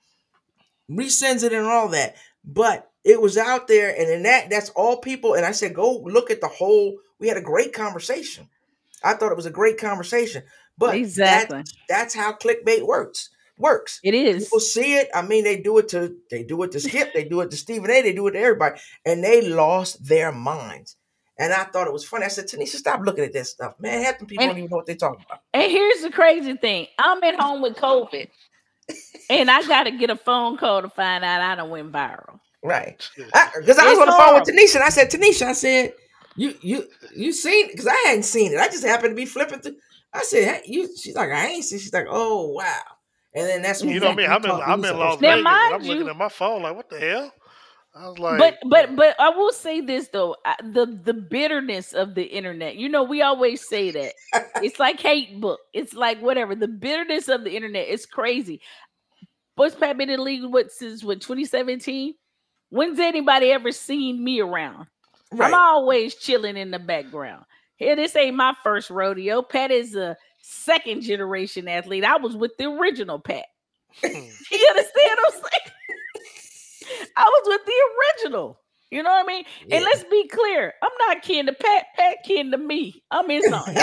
[0.90, 2.16] resends it and all that.
[2.44, 5.34] But it was out there, and in that, that's all people.
[5.34, 6.98] And I said, go look at the whole.
[7.20, 8.50] We had a great conversation.
[9.04, 10.44] I thought it was a great conversation.
[10.78, 11.64] But that- exactly.
[11.90, 13.30] that's how clickbait works.
[13.62, 14.00] Works.
[14.04, 14.46] It is.
[14.46, 15.10] People see it.
[15.14, 17.58] I mean, they do it to they do it to Skip, they do it to
[17.58, 20.98] Stephen A, they do it to everybody, and they lost their minds.
[21.40, 22.26] And I thought it was funny.
[22.26, 24.04] I said, Tanisha, stop looking at this stuff, man.
[24.04, 25.40] Half the people And- don't even know what they're talking about.
[25.54, 28.28] And here's the crazy thing: I'm at home with COVID,
[29.30, 32.40] and I got to get a phone call to find out I don't went viral.
[32.64, 33.10] Right.
[33.16, 33.32] Because
[33.80, 34.46] I, was on the phone with horrible.
[34.46, 35.94] Tanisha, and I said, Tanisha, I said,
[36.36, 37.68] you you you seen?
[37.72, 38.60] Because I hadn't seen it.
[38.60, 39.78] I just happened to be flipping through.
[40.14, 40.90] I said, hey, you.
[40.96, 41.80] She's like, I ain't seen.
[41.80, 42.82] She's like, oh wow.
[43.34, 44.30] And then that's when You know what I mean.
[44.30, 45.38] I'm in, I'm we in Las Vegas.
[45.38, 47.34] I'm mind looking you- at my phone like, what the hell?
[47.94, 51.92] I was like, but but but I will say this though: I- the the bitterness
[51.94, 52.78] of the internet.
[52.78, 54.14] You know, we always say that
[54.64, 55.60] it's like hate book.
[55.74, 56.56] It's like whatever.
[56.56, 58.62] The bitterness of the internet is crazy.
[59.58, 62.14] Boys Pat been in the league what since what 2017?
[62.70, 64.88] When's anybody ever seen me around?
[65.34, 65.48] right.
[65.48, 67.44] I'm always chilling in the background.
[67.76, 69.42] Here, this ain't my first rodeo.
[69.42, 72.04] Pat is a second generation athlete.
[72.04, 73.46] I was with the original Pat.
[74.04, 74.08] hmm.
[74.52, 75.72] You understand what I'm saying?
[77.16, 77.74] I was with the
[78.30, 78.60] original.
[78.90, 79.46] You know what I mean?
[79.72, 80.74] And let's be clear.
[80.84, 81.86] I'm not kin to Pat.
[81.96, 83.02] Pat kin to me.
[83.10, 83.64] I'm his son.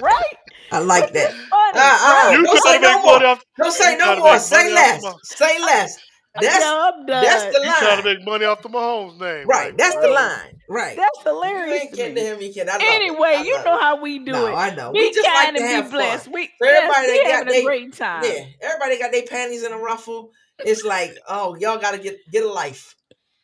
[0.00, 0.36] right?
[0.70, 1.32] I like that.
[1.32, 2.36] Funny, Uh, uh, right?
[2.38, 3.18] you Don't say no more.
[3.20, 3.40] money?
[3.58, 4.38] Don't say no more.
[4.38, 5.02] Say less.
[5.24, 5.98] Say less.
[6.40, 7.24] That's No, I'm done.
[7.24, 7.68] that's the line.
[7.68, 9.46] You trying to make money off the Mahomes name?
[9.46, 9.76] Right.
[9.76, 10.58] That's the line.
[10.68, 10.96] Right.
[10.96, 11.82] That's You hilarious.
[11.82, 12.20] ain't to kidding me.
[12.22, 12.40] him.
[12.40, 12.68] You kidding.
[12.70, 12.94] I love it.
[12.94, 14.52] Anyway, you know how we do No, it.
[14.54, 14.92] I know.
[14.92, 15.98] We Be just like to and have be fun.
[15.98, 16.28] blessed.
[16.32, 18.24] We, So everybody yes, we got having they- a great time.
[18.24, 20.30] Yeah, everybody got their panties in a ruffle.
[20.64, 22.94] It's like, oh, y'all got to get get a life.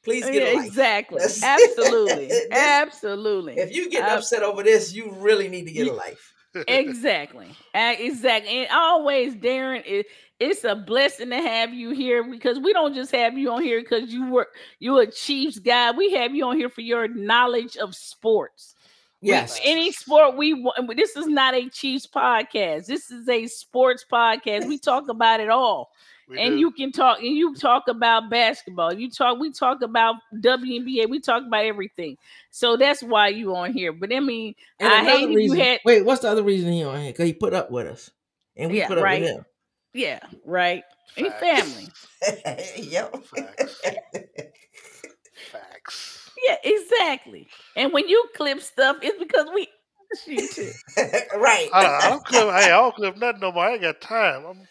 [0.05, 0.66] Please get Yeah, a life.
[0.66, 1.18] exactly.
[1.18, 1.43] That's-
[1.78, 2.26] Absolutely.
[2.28, 3.59] This- Absolutely.
[3.59, 6.32] If you get upset over this, you really need to get a life.
[6.68, 7.49] exactly.
[7.74, 8.51] Uh, exactly.
[8.61, 10.07] And always, Darren, it,
[10.41, 13.80] it's a blessing to have you here because we don't just have you on here
[13.80, 15.91] because you were you a Chiefs guy.
[15.93, 18.74] We have you on here for your knowledge of sports.
[19.20, 19.59] We- Yes.
[19.64, 20.97] any sport we want.
[20.97, 22.86] This is not a Chiefs podcast.
[22.86, 24.68] This is a sports podcast.
[24.68, 25.91] We talk about it all.
[26.28, 26.59] We and do.
[26.59, 31.20] you can talk and you talk about basketball you talk we talk about WNBA we
[31.20, 32.18] talk about everything
[32.51, 35.64] so that's why you on here but I mean And I another hated reason, you
[35.64, 37.12] had wait, what's the other reason he on here?
[37.12, 38.11] Because he put up with us.
[38.59, 39.22] And we Yeah, put up right.
[39.22, 39.45] with him.
[39.95, 40.82] Yeah right
[41.16, 41.41] He Facts.
[41.41, 41.89] family
[42.76, 43.14] yep.
[43.24, 43.80] Facts.
[45.53, 46.30] Facts.
[46.47, 49.68] yeah exactly and when you clip stuff it's because we
[50.24, 50.74] shoot it.
[51.36, 51.68] right.
[51.72, 52.45] I, don't- I don't clip.
[52.45, 53.64] Hey, I don't clip nothing no more.
[53.64, 54.45] I ain't got time.
[54.47, 54.68] I'm,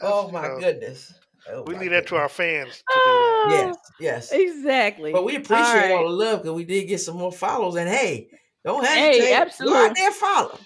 [0.00, 1.12] oh you my know, goodness.
[1.50, 3.52] Oh, We leave that to our fans to do.
[3.52, 4.32] Yes, oh, yes.
[4.32, 6.06] exactly But we appreciate all, right.
[6.06, 7.76] the love because we did get some more follows.
[7.76, 8.28] And hey,
[8.64, 9.24] don't hesitate.
[9.26, 9.78] Hey, Go absolutely.
[9.78, 10.58] out there, follow.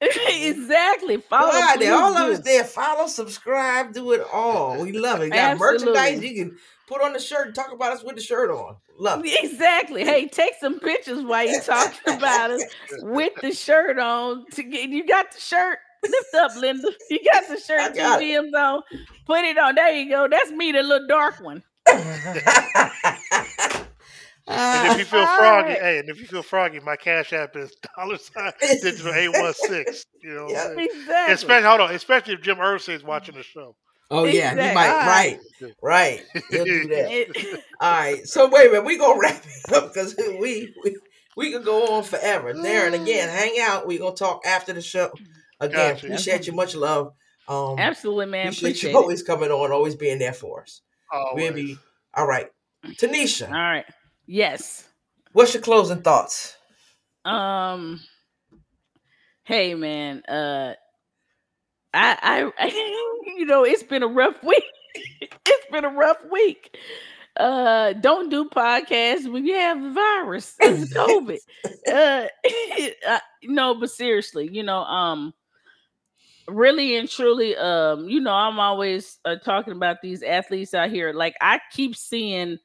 [0.00, 1.94] exactly follow there.
[1.94, 2.64] All of us there.
[2.64, 4.82] Follow, subscribe, do it all.
[4.82, 5.30] We love it.
[5.30, 8.50] Got merchandise you can put on the shirt and talk about us with the shirt
[8.50, 8.76] on.
[8.98, 9.44] Love it.
[9.44, 10.04] Exactly.
[10.04, 12.64] Hey, take some pictures while you're talking about us
[13.02, 14.46] with the shirt on.
[14.52, 15.78] To get you got the shirt.
[16.02, 16.92] Lift up, Linda.
[17.10, 18.00] You got the shirt two.
[18.00, 18.82] DMs on.
[19.26, 19.74] Put it on.
[19.74, 20.28] There you go.
[20.28, 21.62] That's me, the little dark one.
[24.48, 25.80] And if you feel froggy, right.
[25.82, 29.54] hey, and if you feel froggy, my cash app is dollar sign digital eight one
[29.54, 30.04] six.
[30.22, 30.68] You know, what Yeah.
[30.70, 30.78] I'm?
[30.78, 31.34] Exactly.
[31.34, 33.76] especially hold on, especially if Jim Irsay is watching the show.
[34.10, 34.88] oh yeah, he might.
[34.88, 35.72] all Right, right.
[35.82, 36.44] right.
[36.50, 37.60] He'll do that.
[37.80, 38.26] All right.
[38.26, 38.84] So wait a minute.
[38.86, 40.96] We gonna wrap it up because we we
[41.36, 42.54] we could go on forever.
[42.54, 43.86] Darren, again, hang out.
[43.86, 45.10] We gonna talk after the show.
[45.60, 46.06] Again, Gotcha.
[46.06, 46.52] appreciate you.
[46.54, 47.12] Much love.
[47.48, 48.46] Um, absolutely, man.
[48.48, 49.00] appreciate, Appreciate you it.
[49.00, 50.82] always coming on, always being there for us.
[51.10, 51.44] Always.
[51.44, 51.78] We'll be
[52.14, 52.46] all right.
[52.86, 53.84] Tanisha, All right.
[54.28, 54.86] Yes.
[55.32, 56.54] what's your closing thoughts?
[57.24, 58.00] Um.
[59.44, 60.22] Hey, man.
[60.28, 60.74] Uh.
[61.94, 62.68] I, I,
[63.36, 64.62] you know, it's been a rough week.
[64.94, 66.76] it's been a rough week.
[67.36, 71.38] Uh, don't do podcasts when you have the virus, it's COVID.
[71.88, 72.26] uh,
[73.08, 75.32] uh, no, but seriously, you know, um,
[76.48, 81.12] really and truly, um, you know, I'm always uh, talking about these athletes out here.
[81.12, 82.58] Like I keep seeing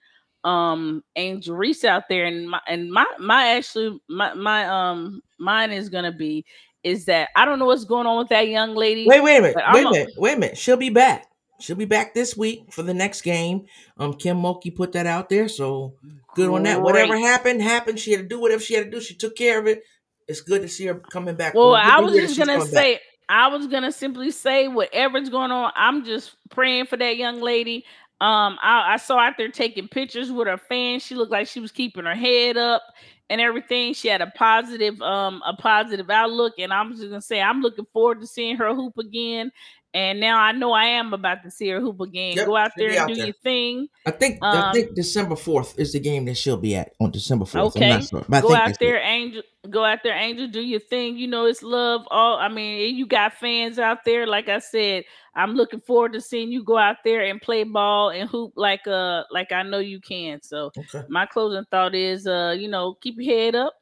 [0.44, 5.72] um Angel Reese out there, and my and my my actually my my um mine
[5.72, 6.46] is gonna be
[6.84, 9.06] is that I don't know what's going on with that young lady.
[9.08, 9.56] Wait, wait a minute.
[9.74, 10.10] Wait a a- minute.
[10.18, 10.58] Wait a minute.
[10.58, 11.28] She'll be back.
[11.60, 13.68] She'll be back this week for the next game.
[13.98, 15.94] Um, Kim Mulkey put that out there, so
[16.36, 16.82] good on that.
[16.82, 18.00] Whatever happened, happened.
[18.00, 19.00] She had to do whatever she had to do.
[19.00, 19.84] She took care of it.
[20.28, 21.54] It's good to see her coming back.
[21.54, 22.84] Well, I was just gonna coming back.
[22.84, 23.00] say,
[23.30, 27.86] I was gonna simply say, whatever's going on, I'm just praying for that young lady.
[28.24, 31.04] Um, I, I saw out there taking pictures with her fans.
[31.04, 32.82] She looked like she was keeping her head up
[33.30, 33.94] and everything.
[33.94, 36.54] She had a positive, um, a positive outlook.
[36.58, 39.52] And I'm just gonna say, I'm looking forward to seeing her hoop again.
[39.94, 42.38] And now I know I am about to see her hoop again.
[42.38, 43.26] Yep, Go out there be and out do there.
[43.28, 43.88] your thing.
[44.06, 47.12] I think I Um, think December fourth is the game that she'll be at on
[47.12, 47.76] December fourth.
[47.76, 48.00] Okay.
[48.02, 48.80] sure, Go out that's it.
[48.80, 49.44] there, Angel.
[49.70, 50.48] Go out there, Angel.
[50.48, 51.18] Do your thing.
[51.18, 52.02] You know it's love.
[52.10, 54.26] All I mean, you got fans out there.
[54.28, 55.04] Like I said,
[55.36, 58.88] I'm looking forward to seeing you go out there and play ball and hoop like
[58.88, 60.42] uh like I know you can.
[60.42, 61.04] So Okay.
[61.08, 63.74] my closing thought is uh you know keep your head up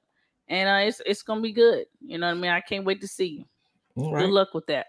[0.50, 1.86] and uh it's it's gonna be good.
[2.02, 2.52] You know what I mean?
[2.52, 3.46] I can't wait to see you.
[3.96, 4.22] Right.
[4.22, 4.88] Good luck with that.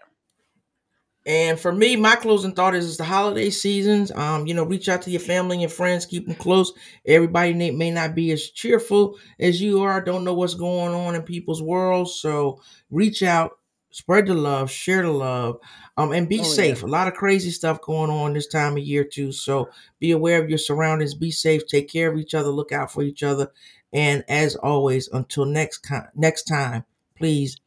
[1.25, 4.11] And for me, my closing thought is, it's the holiday seasons.
[4.11, 6.73] Um, you know, reach out to your family and friends, keep them close.
[7.05, 11.15] Everybody may, may not be as cheerful as you are, don't know what's going on
[11.15, 12.15] in people's worlds.
[12.15, 13.57] So reach out,
[13.91, 15.59] spread the love, share the love,
[15.95, 16.47] um, and be Oh, yeah.
[16.49, 16.83] safe.
[16.83, 19.31] A lot of crazy stuff going on this time of year too.
[19.31, 19.69] So
[19.99, 23.01] be aware of your surroundings, be safe, take care of each other, look out for
[23.01, 23.49] each other.
[23.93, 26.83] And as always, until next con- next time,
[27.15, 27.57] please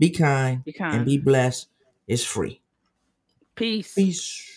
[0.00, 0.96] be kind Be kind.
[0.96, 1.68] and be blessed.
[2.08, 2.60] It's free.
[3.56, 3.94] Peace.
[3.94, 4.53] Peace.